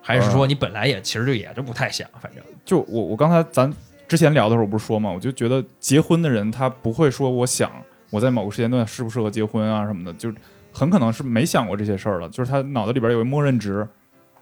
[0.00, 3.72] 还是说你本来也其实就也就不太想，反正就我我刚才咱
[4.06, 7.72] 之前聊的时候不是说嘛，我就觉得结婚的人他不会说我想
[8.10, 10.32] 我在某个时间段适不适合结婚啊什么的，就
[10.72, 13.86] 很可能是没想过这些事儿了，就是他脑子里边有一个默认值，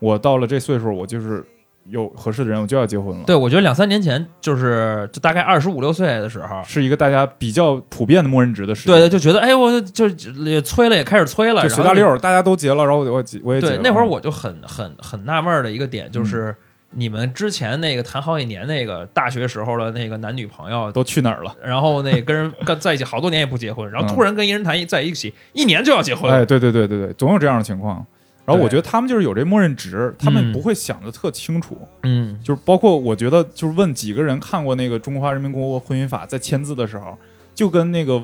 [0.01, 1.41] 我到了这岁数，我就是
[1.85, 3.23] 有合适的人，我就要结婚了。
[3.25, 8.91] 对我觉得两三年前就是就大概二十五六岁的时候，是一个大家比较普遍的默认值的事情。
[8.91, 10.09] 对对，就觉得哎，我就
[10.43, 13.79] 也催了，也开始催了，随大溜儿，大家都结了，然后我我我也结了。
[13.81, 16.53] 那会儿我就很很很纳闷儿的一个点就是。
[16.93, 21.55] 你们之前那个谈好几年那个大学时候的那个男女朋友，都去哪儿了？
[21.63, 28.05] 然后那跟人跟在一起好多年也不结婚，然后突然跟一人谈一在一起一年就要结婚，哎，对对对对对，总有这样的情况。
[28.51, 31.77] 然后我觉得他们就是有这默认值，他们嗯不会想的特清楚。
[32.03, 37.17] 嗯就是包括我觉得，就是问几个人看过那个《中华人民共和国婚姻法》在签字的时候，
[37.55, 38.21] 就跟那个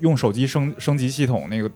[0.00, 1.70] 用手机升升级系统那个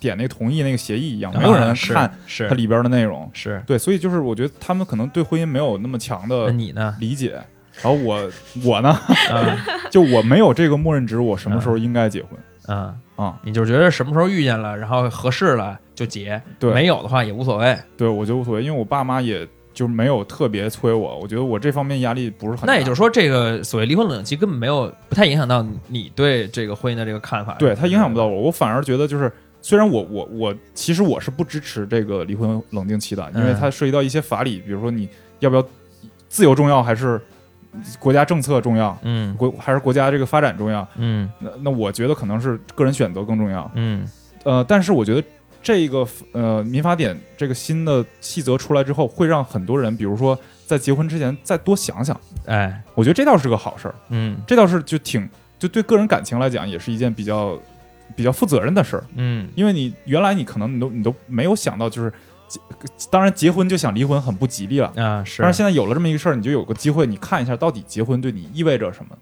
[0.00, 3.28] 点那个同意那个协议一样，没有人看是它里边的内容。
[3.32, 6.96] 是，对，所以就是我觉得他们可能对婚姻没有那么强的你呢？
[7.00, 7.40] 理解。
[7.80, 8.28] 然后我
[8.64, 8.98] 我呢，
[9.30, 9.56] 嗯
[9.88, 13.38] 就我没有这个默认值，我什么时候应该结婚啊啊？
[13.44, 17.76] 你就觉得什么时候遇见了，然后合适了就结，对没有的话也无所谓。
[17.96, 19.44] 对我觉得无所谓，因为我爸妈也
[19.74, 22.72] 就没有特别催我，我觉得我这方面压力不是很大。
[22.72, 27.56] 那也就是说，这个所谓离婚冷静期根本没有不太影响到你对这个婚姻的这个看法。
[27.58, 35.08] 对它影响不到我，我反而觉得就是，虽然我我我其实我是不支持这个离婚冷静期的，因为嗯它涉及到一些法理，比如说你
[35.40, 35.64] 要不要
[36.28, 37.20] 自由重要还是
[37.98, 40.86] 国家政策重要，嗯国还是国家这个发展重要？
[40.96, 43.70] 嗯那那我觉得可能是个人选择更重要。
[43.74, 44.06] 嗯
[44.44, 45.22] 呃，但是我觉得
[45.68, 53.94] 这个呃民法典这个新的细则出来之后，会让很多人，比如说在结婚之前再多想想，哎我觉得这倒是个好事儿。
[54.08, 57.58] 嗯这倒是就挺就对个人感情来讲，也是一件比较
[58.16, 62.10] 比较负责任的事儿，嗯因为你原来你可能你都你都没有想到，就是
[62.48, 62.58] 结
[63.10, 64.90] 当然结婚就想离婚很不吉利了。
[64.96, 69.14] 啊是但是现在有了这么一个事儿，你就有个机会，你看一下到底结婚对你意味着什么。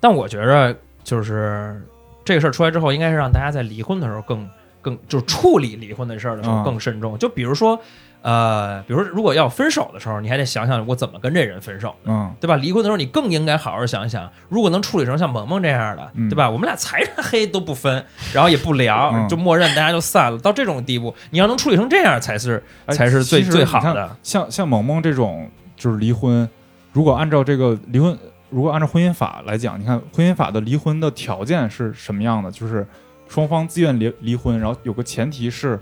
[0.00, 1.80] 但我觉着就是
[2.24, 4.48] 这个事儿出来之后，应该是让大家在离婚的时候更
[4.80, 7.18] 更就是处理离婚的事儿的时候嗯更慎重。
[7.18, 7.78] 就比如说，
[8.22, 11.94] 呃，比如说如果要分手的时候，你还得想想我怎么跟这人分手。
[12.04, 12.56] 嗯，对吧？
[12.56, 16.48] 离婚的时候，你更应该好好想想，如果能处理成像萌萌这样的，嗯对吧？
[16.50, 20.38] 我们俩财产黑都不分，然后也不聊，嗯就默认大家就散了。
[20.38, 24.16] 到这种地步，你要能处理成这样，才是哎才是最最好的。
[24.22, 26.48] 像像萌萌这种就是离婚，
[26.92, 28.18] 如果按照这个离婚，
[28.50, 32.50] 如果按照婚姻法来讲，你看婚姻法的离婚的条件是什么样的？
[32.50, 32.86] 就是
[33.28, 35.78] 双方自愿离离婚，然后有个前提是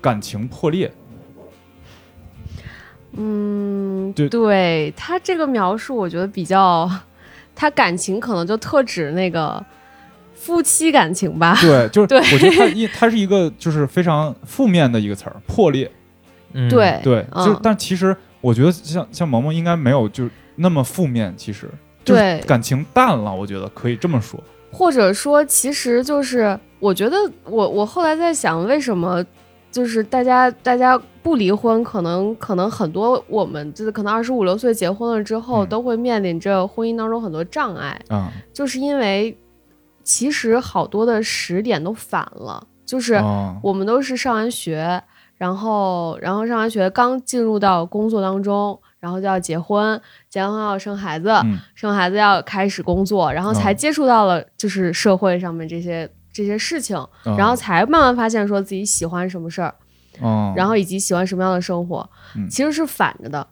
[0.00, 0.90] 感情破裂。
[3.16, 6.90] 嗯，对对他这个描述，我觉得比较，
[7.54, 9.64] 他感情可能就特指那个
[10.34, 11.56] 夫妻感情吧。
[11.60, 15.90] 对，就是对我觉得它一 它是一个就是非常负面的一个词儿，破裂。
[16.54, 21.68] 嗯，对对，嗯就是但其实我觉得像像萌萌应该没有就那么负面，其实
[22.04, 24.42] 就是对感情淡了，我觉得可以这么说。
[24.74, 29.24] 或者说，其实就是我觉得我我后来在想，为什么
[29.70, 35.68] 就是大家大家不离婚，可能可能很多我们就是可能二十五六岁结婚了之后，嗯。
[35.68, 39.36] 都会面临着婚姻当中很多障碍，嗯、就是因为
[40.02, 43.56] 其实好多的时点都反了，就是哦。
[43.62, 45.02] 我们都是上完学，
[45.36, 50.00] 然后然后上完学刚进入到工作当中，然后就要结婚，
[50.30, 59.74] 结婚要生孩子，嗯生孩子要开始工作，然后才嗯接触到了就是社会上面这些这些事情，哦然后才慢慢发现说自己喜欢什么事儿，
[60.22, 63.46] 哦，然后以及喜欢什么样的生活，嗯其实是反着的。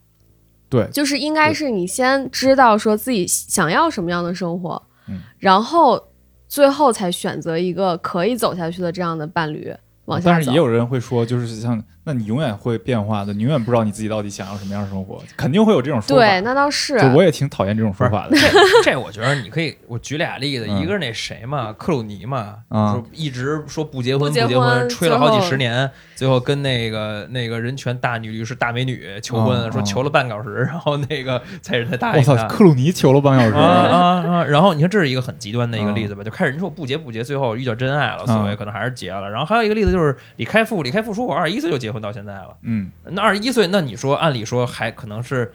[0.70, 6.03] 对就是应该是你先知道说自己想要什么样的生活，嗯然后
[6.48, 9.70] 最后才选择一个可以走下去的这样的伴侣
[10.07, 10.32] 往下走。
[10.32, 16.22] 但是也有人会说，就是像，那你永远会变化的，你永远不知道你自己到底想要什么样的生活，肯定会有这种说法。
[16.22, 17.00] 对，那倒是。
[17.00, 18.36] 就我也挺讨厌这种说法的。
[18.82, 33.55] 这 我觉得你可以，我举俩例子，嗯一个是那谁嘛，克鲁尼嘛，啊说一直说不结婚不结结婚吹了好几十年，最后跟那个那个人权大女律师大美女求婚，说求了半个小时， 然后那个才是他答我操，克鲁尼求了半小时。
[33.55, 34.44] 啊啊啊！
[34.44, 36.24] 然后你看，这是一个很极端的一个例子吧？
[36.24, 39.30] 就开始人说不结不结，最后遇到真爱了，所谓嗯可能还是结了。
[39.30, 42.57] 然后还有一个例子就是李开复，李开复说我二十一岁就结婚到现在了。
[42.62, 45.53] 嗯，那二十一岁，那你说按理说还可能是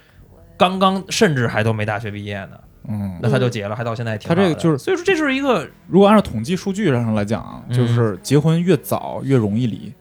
[0.55, 2.51] 刚刚，甚至还都没大学毕业呢，
[2.87, 9.93] 嗯，那他就结了，还到现在挺好的他这个就是所以说这是一个如果按照统计数据上来讲就是结婚越早越容易离，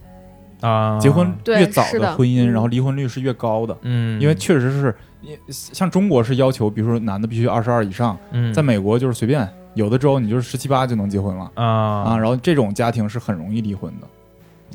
[0.60, 3.76] 啊，结婚越早的婚姻，嗯然后离婚率是越高的。
[3.82, 11.64] 嗯，因为确实是，因像中国是要求，比如说男的必须二十二以上，嗯在美国就是随便，有的州你就是十七八就能结婚了啊。
[11.64, 14.06] 啊然后这种家庭是很容易离婚的。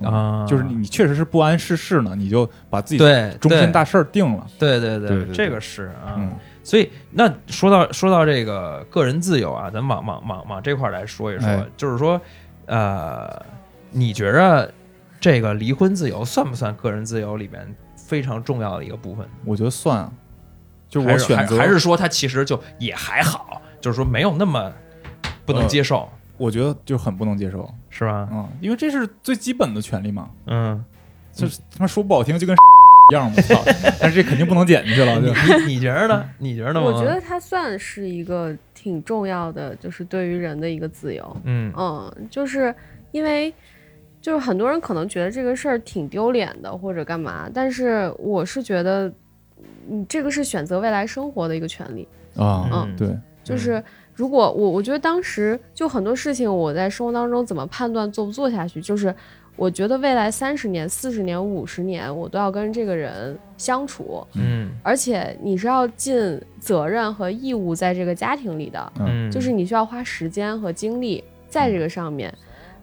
[0.04, 4.46] 嗯啊，就是你你确实是不谙世事呢，你就把自己对终身大事儿定了。
[4.58, 6.32] 对对对对对这个是啊，嗯。
[6.64, 11.66] 所以那说到说到这个个人自由啊，咱往往往往这块儿来说一说，哎。
[11.76, 12.22] 就是说，
[12.68, 13.44] 呃，
[13.90, 14.72] 你觉着
[15.20, 19.26] 这个离婚自由算不算个人自由里面非常重要的一个部分？
[19.44, 20.12] 我觉得算啊，
[20.88, 24.72] 就是我选择还还是说它其实就也还好，就是说没有那么
[25.46, 28.28] 不能呃接受，我觉得就很不能接受，是吧？
[28.32, 30.84] 嗯，因为这是最基本的权利嘛，嗯，
[31.32, 32.56] 就是他妈说不好听就跟
[33.12, 33.62] 一样，嘛操！
[34.00, 36.30] 但是这肯定不能剪进去了，你你你觉得呢？
[36.40, 36.82] 你觉得呢？
[36.82, 41.38] 我觉得它算是一个挺重要的，就是对于人的一个自由。
[41.44, 42.74] 嗯嗯，就是
[43.12, 43.54] 因为
[44.22, 49.12] 就是很多人可能觉得这个事儿挺丢脸的，或者干嘛，但是我是觉得，
[49.88, 52.08] 你这个是选择未来生活的一个权利。
[52.38, 53.84] 啊，嗯对，就是
[54.22, 59.12] 如果我我觉得当时就很多事情我在生活当中怎么判断做不做下去，就是
[59.56, 72.32] 我觉得未来三十年、四十年、五十年我都要跟这个人相处，嗯而且你是要尽责任和义务在这个家庭里的，嗯，就是你需要花时间和精力在这个上面。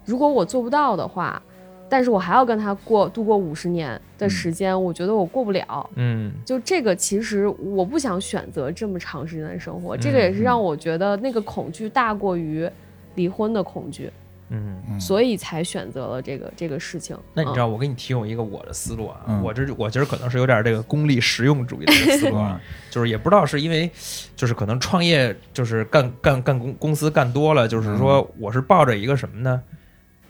[0.05, 1.41] 如果我做不到的话，
[1.89, 5.89] 但是我还要跟他过度过五十年的时间，我觉得我过不了。
[5.95, 6.32] 嗯。
[6.45, 12.68] 就这个，其实我不想选择这么长时间的生活，这个也是让我觉得那个恐惧大过于
[13.14, 14.11] 离婚的恐惧，
[14.51, 14.82] 嗯。
[14.91, 15.01] 嗯。
[15.01, 17.16] 所以才选择了这个这个事情。
[17.16, 19.43] 嗯那你知道，我给你提供一个我的思路啊，嗯。
[19.43, 22.61] 我这我觉得可能是有点这个功利实用主义的这个思路啊，
[22.91, 23.91] 就是也不知道是因为，
[24.36, 29.62] 就是可能创业就是干干干公公司干多了，就是说我是抱着一个什么呢？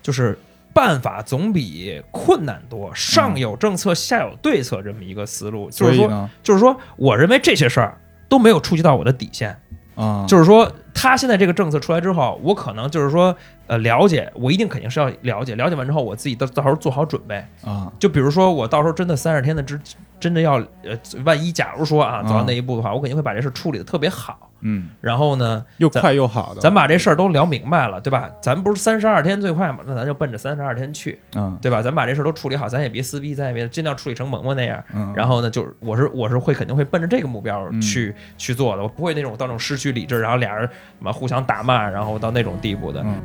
[0.00, 0.38] 就是
[0.78, 9.60] 办法总比困难多，上有政策下有对策这么一个思路，就是说所以呢，就是说，我认为这些事儿都没有触及到我的底线。
[9.96, 13.34] 啊，就是说，他现在这个政策出来之后，我可能就是说
[13.68, 17.36] 呃了解，我一定肯定是要了解，了解完之后我自己到到时候做好准备。
[17.62, 19.80] 啊，就比如说我到时候真的三十天的之
[20.18, 24.50] 真的要呃，万一假如说啊走到那一步的话，我肯定会把这事儿处理的特别好。
[24.60, 28.28] 嗯，然后呢，又快又好的，咱把这事儿都聊明白了，对吧？
[28.42, 31.80] 咱不是三十二天最快嘛，那咱就奔着三十二天去，嗯对吧？
[31.80, 34.82] 咱把这事儿都处理好，咱也别撕逼，咱也别尽量处理成萌萌那样。
[34.92, 40.68] 嗯，然后呢，就是我是我是会肯定会奔着这个目标嗯去、去做的，我不会那种到那种失去理智，然后俩人
[40.98, 43.02] 嘛互相打骂，然后到那种地步的。
[43.02, 43.20] 嗯。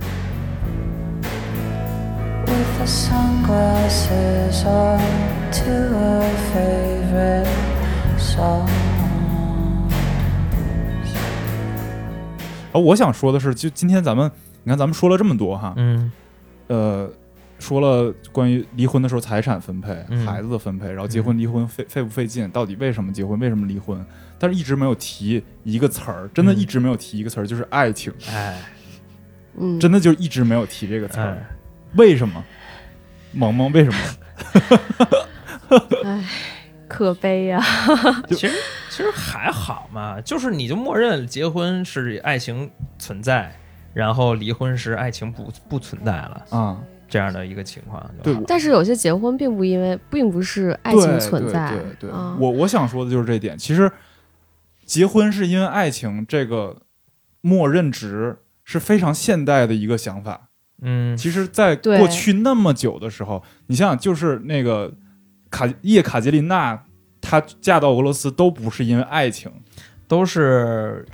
[2.45, 4.99] With the sunglasses on
[5.51, 7.47] to a favorite
[8.17, 8.69] song.
[12.73, 14.29] 而，我想说的是，就今天咱们，
[14.63, 16.11] 你看咱们说了这么多哈，嗯。
[16.67, 17.09] 呃，
[17.59, 20.25] 说了关于离婚的时候财产分配、嗯。
[20.25, 24.03] 孩子的分配，然后结婚离婚费费不费劲，到底为什么结婚，为什么离婚，
[24.43, 28.59] 但是一直没有提一个词儿，真的嗯一直没有提一个词儿，就是爱情，哎
[29.57, 31.47] 嗯，真的就一直没有提这个词儿，哎，
[31.95, 32.43] 为什么？
[33.31, 33.97] 萌萌为什么？
[36.03, 36.25] 哎，
[36.89, 37.63] 可悲呀、
[38.27, 38.53] 其实
[38.89, 42.69] 其实还好嘛，就是你就默认结婚是爱情
[42.99, 43.55] 存在，
[43.93, 46.77] 然后离婚时爱情不不存在了啊，
[47.07, 48.03] 这样的一个情况。
[48.21, 51.69] 对吧但是有些结婚并不因为，并不是爱情存在。
[51.69, 53.57] 对对对对啊我我想说的就是这一点。
[53.57, 53.89] 其实，
[54.85, 56.83] 结婚是因为爱情这个
[57.41, 60.49] 默认值是非常现代的一个想法。
[60.81, 61.15] 嗯。
[61.17, 64.93] 其实，在过去那么久的时候，你想想，就是那个
[65.49, 66.83] 卡叶卡捷琳娜，
[67.21, 69.51] 她嫁到俄罗斯都不是因为爱情，
[70.07, 71.05] 都是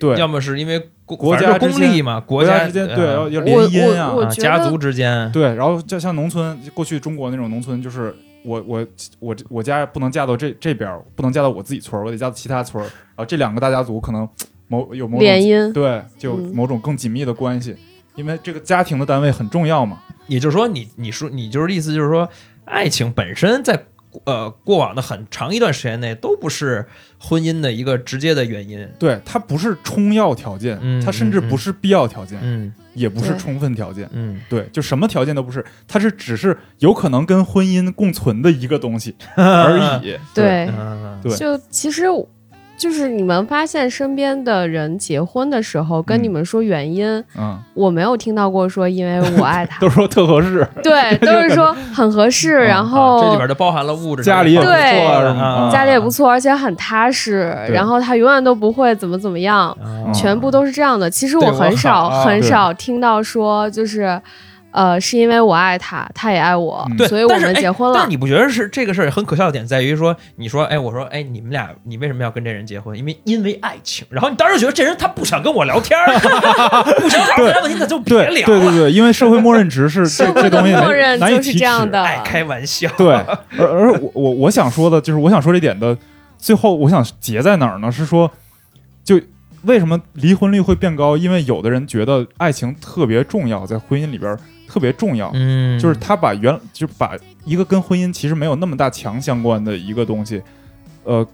[0.00, 5.30] 对，要么是因为国国家公立嘛，国国家之间对，呃要要联姻啊，家族之间。
[5.32, 8.14] 对，然后就像农村，过去中国那种农村，就是
[8.44, 8.86] 我我
[9.18, 12.86] 我我家不能嫁到这这边儿，不能嫁到我自己村儿，我得嫁到其他村儿。
[12.86, 14.28] 然后这两个大家族可能
[14.68, 17.74] 某有某种联姻，对，就某种更紧密的关系，
[18.14, 20.00] 因为这个家庭的单位很重要嘛。
[20.26, 22.28] 也就是说你，你说你就是意思就是说，
[22.64, 23.84] 爱情本身在
[24.24, 26.86] 呃过往的很长一段时间内都不是
[27.18, 28.88] 婚姻的一个直接的原因。
[28.98, 34.08] 对，它不是充要条件，嗯它甚至不是必要条件，嗯也不是充分条件。
[34.12, 40.18] 嗯对，就什么条件都不是，它是只是有可能跟婚姻共存的一个东西 而已。
[40.34, 42.04] 对，嗯对就其实
[42.76, 46.22] 就是你们发现身边的人结婚的时候，跟嗯。
[46.24, 47.06] 你们说原因，
[47.38, 49.78] 嗯，我没有听到过说因为我爱他。
[49.84, 54.72] 都，说特合适，对， 都是说很合适，嗯然啊后这里边就包含了物质家里也不错
[55.70, 61.10] 家里也不错，而且很踏实，然后他永远都不会怎么怎么样，啊全部都是这样的。
[61.10, 64.20] 其实我我很少好很少听到说就是。
[64.74, 68.10] 呃，是因为我爱他，他也爱我，所以我们结婚了但。
[68.10, 72.98] 你不觉得是这个事儿很可笑的点在于说，你说，哎，我说，哎，你们俩，你为什么要跟这人结婚？
[72.98, 74.04] 因为因为爱情。
[74.10, 76.06] 然后你当时觉得这人他不想跟我聊天儿，
[77.00, 78.46] 不想好好聊问题，那就别对聊了。
[78.46, 82.90] 对 对对，因为社会默认值是这这东西默认难以就是启齿这样的爱开玩笑。
[82.98, 83.14] 对，
[83.56, 85.96] 而而我我我想说的就是，我想说这点的
[86.36, 87.92] 最后，我想结在哪儿呢？
[87.92, 88.28] 是说，
[89.04, 89.20] 就
[89.62, 91.16] 为什么离婚率会变高？
[91.16, 94.38] 因为有的人觉得爱情特别重要，在婚姻里边儿
[94.74, 100.42] 特别重要，嗯就是他把原就把一个跟婚姻其实没有那么大强相关的一个东西，
[101.04, 101.24] 呃，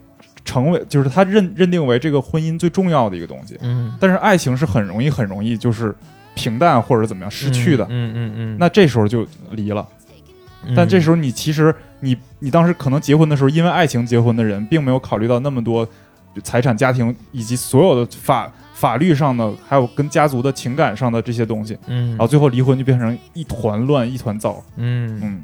[0.45, 3.57] 成为就是他认认定为这个婚姻最重要的一个东西。
[3.61, 5.95] 嗯但是爱情是很容易很容易就是
[6.35, 8.57] 平淡或者怎么样失去的，嗯嗯嗯。
[8.59, 9.87] 那这时候就离了。
[10.67, 15.87] 嗯但这时候你其实你你当时可能结婚的时候，因为爱情结婚的人，并没有考虑到那么多
[16.43, 18.51] 财产、家庭以及所有的法
[18.81, 24.59] 法律上的，还有跟家族的情感上的这些东西，嗯，然后最后离婚就变成一团乱、一团糟。
[24.75, 25.43] 嗯嗯，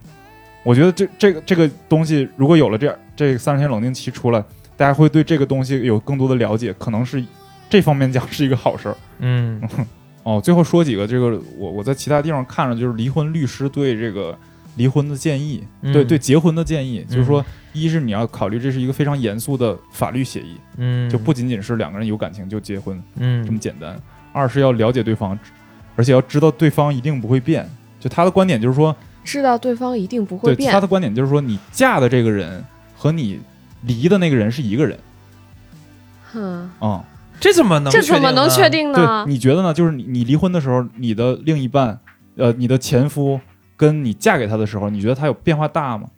[0.63, 4.43] 我觉得这这个这个东西，如果有了这这三十天冷静期出来，
[4.75, 7.23] 大家会对这个东西有更多的了解，可能是
[7.69, 8.97] 这方面讲是一个好事儿。
[9.19, 9.61] 嗯
[10.25, 14.35] 哦，最后说几个这个我我在其他地方看了，就是离婚律师对这个
[14.77, 15.91] 离婚的建议，嗯。
[15.91, 23.95] 对对结婚的建议，就是嗯说，一是你要考虑这是一个非常严肃的法律协议，嗯，就不仅仅是两个人有感情就结婚这么嗯简单；
[24.31, 25.37] 二是要了解对方，
[25.95, 27.69] 而且要知道对方一定不会变。
[27.99, 30.71] 就他的观点就是说，知道对方一定不会变。
[30.71, 32.63] 他，的观点就是说，你嫁的这个人
[32.95, 33.39] 和你
[33.81, 34.97] 离的那个人是一个人。
[36.31, 37.03] 哼，啊、
[37.39, 39.25] 这怎么能这怎么能确定呢，？
[39.27, 39.73] 你觉得呢？
[39.73, 41.99] 就是你你离婚的时候，你的另一半，
[42.35, 43.39] 呃，你的前夫
[43.77, 46.09] 跟你嫁给他的时候，你觉得他有变化大吗？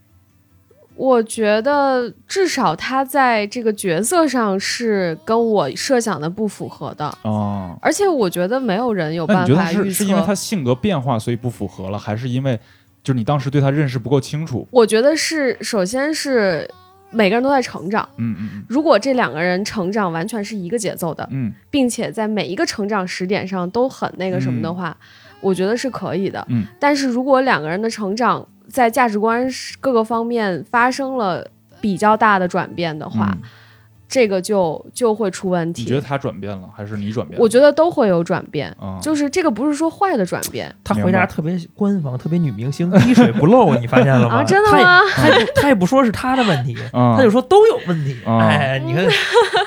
[0.96, 10.22] 我觉得至少他在这个角色上是跟我设想的不符合的，哦，而且我觉得没有人有那你觉得办法预是是因为。
[10.26, 12.60] 他性格变化所以不符合了，还是因为
[13.02, 14.68] 就是你当时对他认识不够清楚？
[14.72, 16.70] 我觉得是，首先是
[17.12, 18.08] 每个人都在成长。
[18.18, 24.98] 嗯嗯如果这两个人成长完全是一个节奏的，嗯并且在每一个成长时点上都很那个什么的话，
[25.42, 26.46] 我觉得是可以的。
[26.50, 29.48] 嗯但是如果两个人的成长在价值观
[29.80, 31.46] 各个方面发生了
[31.82, 33.42] 比较大的转变的话，嗯，
[34.08, 35.84] 这个就就会出问题。
[35.84, 37.44] 你觉得他转变了，还是你转变了？
[37.44, 44.36] 我觉得都会有转变，啊，就是这个不是说坏的转变他回答特别官方，特别女明星，滴水不漏， 你发现了吗？
[44.38, 45.00] 啊，真的他也吗？
[45.16, 48.18] 他也不他也不说是他的问题，啊他就说都有问题。
[48.26, 49.06] 啊哎，你看，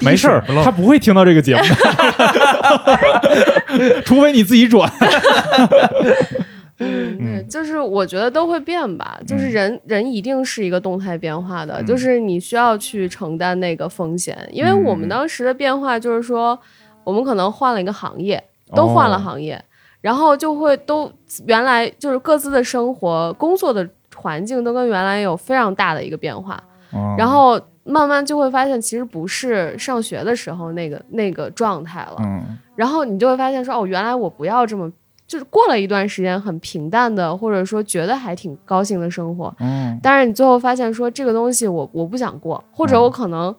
[0.02, 1.66] 没事儿不，他不会听到这个节目的，
[4.04, 4.90] 除非你自己转。
[6.78, 7.18] 嗯， 嗯。
[7.18, 9.52] 对，就是我觉得都会变吧，就是嗯。
[9.52, 11.86] 人、人一定是一个动态变化的，嗯。
[11.86, 15.08] 就是你需要去承担那个风险，因为我们嗯。
[15.08, 16.58] 当时的变化就是说，
[17.04, 18.42] 我们可能换了一个行业，
[18.74, 19.20] 都换了哦。
[19.20, 19.62] 行业，
[20.00, 21.10] 然后就会都
[21.46, 26.62] 原来就是各自的生活、工作的环境都跟原来有非常大的一个变化，
[26.92, 27.14] 哦。
[27.18, 32.58] 然后慢慢就会发现其实不是上学的时候那个那个状态了，嗯。
[32.76, 34.90] 然后你就会发现说，哦，原来我不要这么，
[35.26, 39.98] 就是过了一段时间很平淡的，或者说觉得还挺高兴的生活，嗯。
[40.02, 43.02] 但是你最后发现说这个东西我我不想过，或者嗯。
[43.02, 43.54] 我可能。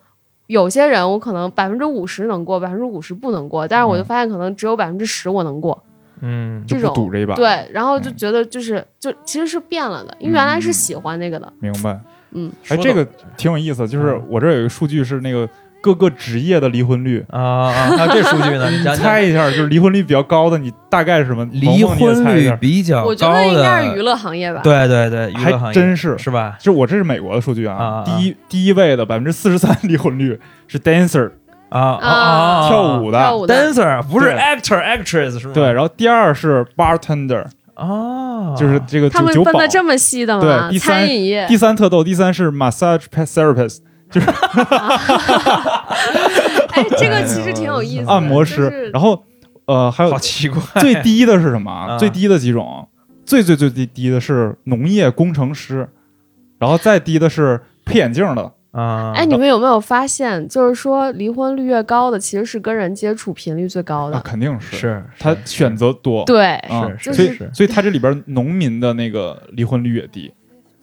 [0.47, 5.81] 有些人我可能百分之五十能过，百分之五十不能过，但是我就嗯发现可能只有百分之十我能过，
[6.19, 6.61] 嗯。
[6.67, 6.93] 这种。
[6.93, 8.17] 赌这一把。，对，然后就嗯。
[8.17, 11.97] 觉得就是就其实是变了的，因为原来是喜欢那个的，明白。
[12.33, 13.05] 嗯，哎，这个
[13.37, 15.47] 挺有意思，就是嗯我这儿有一个数据是那个
[15.81, 17.23] 各个职业的离婚率。
[17.29, 18.69] 啊这数据呢？
[18.71, 21.43] 你猜一下，就是离婚率比较高的，你大概是什么？
[21.51, 24.61] 离婚率比较我觉高得应该是娱的，乐行业吧。
[24.63, 26.17] 对对对，娱乐行业还真是。
[26.17, 26.55] 是吧？
[26.59, 31.29] 就我这是美国的数据啊，啊啊第一第一位的百分之四十三离婚率是 dancer
[31.69, 32.69] 啊啊啊啊！
[32.69, 35.53] 跳舞的，跳舞的 dancer 不是 actor actress 是吗？
[35.55, 37.43] 对，然后第二是 bartender，
[37.75, 40.41] 啊，就是这个他们酒酒保分的这么细的吗？
[40.41, 43.79] 对第三餐饮业第三特逗，第三是 massage therapist
[44.11, 44.27] 就是
[46.69, 48.11] 哎，这个其实挺有意思的。
[48.11, 49.23] 按摩师，就是然后
[49.65, 52.87] 呃还有好奇怪，最低的是什么最低的几种，
[53.25, 55.89] 最最最低低的是农业工程师，
[56.59, 59.13] 然后再低的是配眼镜的，啊！
[59.15, 64.23] 哎，你们有没有发现，就是说离婚率越高的，其实是跟人接触频率最高那的。
[64.23, 70.33] 肯定是是他选择多，对，啊，是所以是是所以他这里边农民的那个离婚率也低。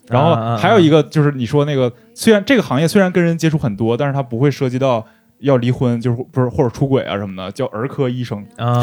[0.09, 5.05] 然后还有一个就是你说那个，虽然这个行业虽然跟人接触很多，但是他不会涉及到
[5.39, 8.81] 要离婚，就是不是或者出轨啊什么的，叫儿科医生啊，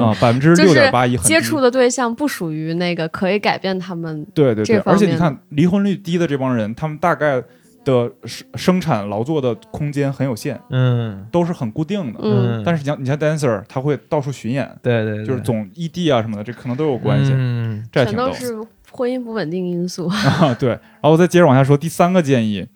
[0.00, 4.26] 啊， 百分之六点八一很接触的对象不属于那个可以改变他们。
[4.34, 7.42] 对对对而且你看离婚率低的这帮人，他们大概
[7.86, 11.24] 的生生产劳作的空间很有限，嗯。
[11.30, 12.18] 都是很固定的。
[12.22, 12.62] 嗯。
[12.64, 15.24] 但是你像你像 dancer，他会到处巡演，对对，对。
[15.24, 17.88] 就是总异地啊什么的，这可能都有关系，嗯。
[17.92, 20.08] 这还挺逗全都是婚姻不稳定因素。
[20.08, 20.52] 啊。
[20.58, 22.66] 对，然后我再接着往下说，第三个建议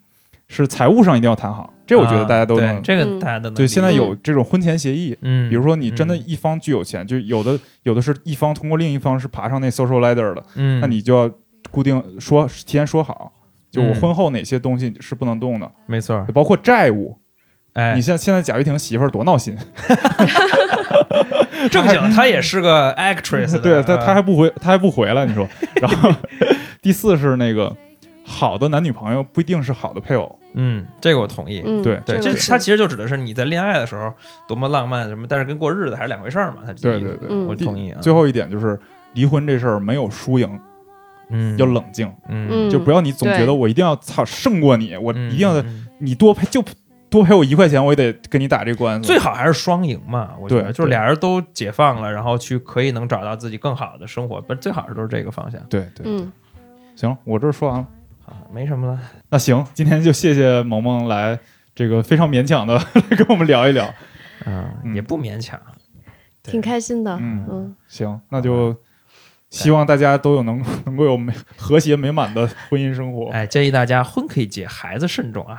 [0.47, 2.81] 是财务上一定要谈好，这我觉得大家都能。
[2.81, 3.19] 这个嗯。
[3.19, 6.23] 大家都能对，现在有这种婚前协议，嗯，比如说你真的嗯。
[6.25, 11.29] 一方巨有钱，就有的有的是一方通过另一方是爬上那 social ladder 的，嗯，那你就要
[11.69, 13.31] 固定说提前说好，
[13.71, 17.17] 就我嗯婚后哪些东西是不能动的，没错，包括债务。
[17.73, 19.55] 哎你，像现在贾跃亭媳妇儿多闹心，
[21.71, 25.47] 正经她也是个 actress，对他啊他还不回他还不回来，你说。
[25.81, 26.13] 然后
[26.81, 27.73] 第四是那个
[28.25, 31.63] 好的男女朋友不一定是好的配偶，嗯，这个我同意。
[31.65, 34.13] 嗯，对对，这个是这它其实就指的是你在恋爱的时候
[34.49, 36.57] 多么浪漫什么，但是跟过日子还是两回事儿嘛。
[36.65, 38.01] 它对对对，嗯我同意啊。
[38.01, 38.77] 最后一点就是
[39.13, 40.59] 离婚这事儿没有输赢，
[41.31, 46.63] 嗯，要冷静，嗯，嗯就不要你总觉得我一定要操胜过你，我嗯，一定要嗯你多赔就
[47.09, 49.07] 多赔我一块钱，我也得跟你打这官司。
[49.07, 50.31] 最好还是双赢嘛。
[50.39, 55.61] 我觉得对就是俩人都解放了，然后去可以能找到自己更好的生活，不最好是都是这个方向。
[55.69, 56.31] 对对，嗯，
[56.95, 57.87] 行，我这儿说完了。
[58.23, 58.99] 好，没什么了。
[59.29, 61.37] 那行，今天就谢谢萌萌来
[61.75, 62.75] 这个非常勉强的
[63.09, 63.93] 来跟我们聊一聊。
[64.45, 65.59] 嗯，嗯也不勉强。
[66.43, 67.15] 挺开心的。
[67.19, 68.75] 嗯嗯，行，那就
[69.51, 73.29] 希望大家都有能 能够有美和谐美满的婚姻生活。
[73.31, 75.57] 哎，建议大家婚可以结，孩子慎重啊！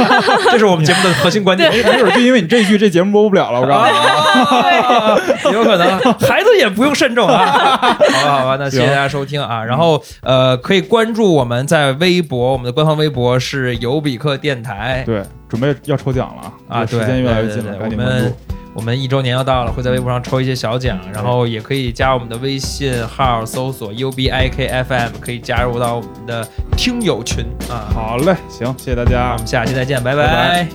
[0.50, 1.70] 这是我们节目的核心观点。
[1.70, 3.60] 哎，没准就因为你这一句，这节目播不了了。
[3.60, 5.20] 我告诉你，哦，
[5.52, 7.44] 有可能，孩子也不用慎重啊。
[7.44, 9.62] 好吧，好吧，那谢谢大家收听啊。
[9.62, 16.86] 然后呃，可以关注我们在微博，我们的官方微博是尤比克电台对，准备要抽奖了啊。
[16.86, 18.34] 时间越来越近了，赶紧关注。
[18.74, 26.46] 我们一周年要到了，会在微博上抽一些小奖，然后也可以加我们的微信号，搜索 U B I K F M，可以加入到我们的
[26.76, 27.86] 听友群啊。
[27.94, 29.38] 好嘞，行，谢谢大家我。
[29.38, 30.68] 们下期再见，拜拜拜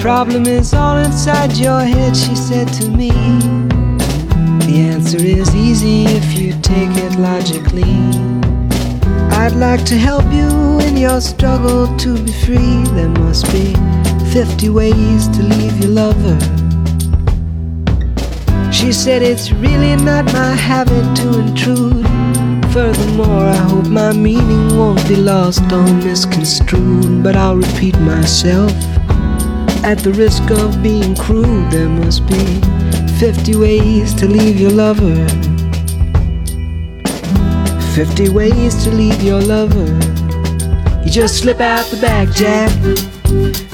[0.00, 3.10] Problem is all inside your head, she said to me.
[4.60, 8.10] The answer is easy if you take it logically.
[9.32, 12.84] I'd like to help you in your struggle to be free.
[12.94, 13.74] There must be
[14.32, 16.38] 50 ways to leave your lover.
[18.70, 22.06] She said it's really not my habit to intrude.
[22.72, 27.22] Furthermore, I hope my meaning won't be lost or misconstrued.
[27.22, 28.70] But I'll repeat myself
[29.82, 31.70] at the risk of being crude.
[31.70, 32.60] There must be
[33.18, 35.26] 50 ways to leave your lover.
[37.94, 39.88] 50 ways to leave your lover.
[41.02, 43.17] You just slip out the back, Jack.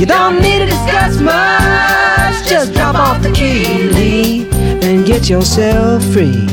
[0.00, 2.48] You don't need to discuss much.
[2.48, 4.48] Just drop off the key,
[4.82, 6.46] and get yourself free.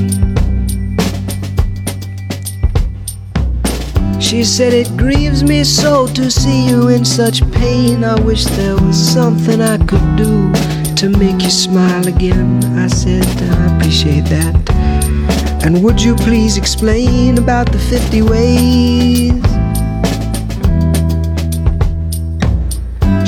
[4.20, 8.04] She said, It grieves me so to see you in such pain.
[8.04, 10.52] I wish there was something I could do
[10.96, 12.64] to make you smile again.
[12.80, 14.56] I said, I appreciate that.
[15.66, 19.53] And would you please explain about the 50 ways?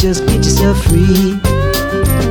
[0.00, 1.38] Just get yourself free.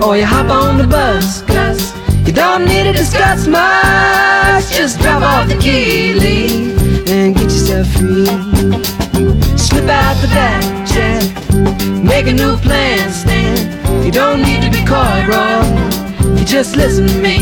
[0.02, 1.94] Or you hop on the bus, Gus.
[2.26, 4.76] You don't need to discuss much.
[4.76, 8.26] Just drop off the key, leave, and get yourself free.
[9.56, 11.22] Slip out the back, Jack.
[12.04, 14.04] Make a new plan, stand.
[14.04, 16.40] You don't need to be coy, Roy.
[16.40, 17.38] You just listen to me.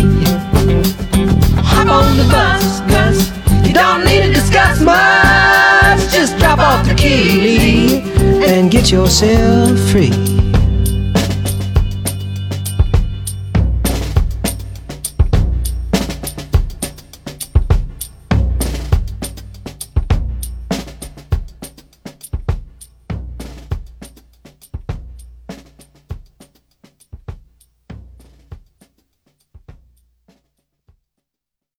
[1.63, 3.31] Hop on the bus, Gus.
[3.65, 6.11] You don't need to discuss much.
[6.11, 8.16] Just drop off the key
[8.47, 10.56] and get yourself free.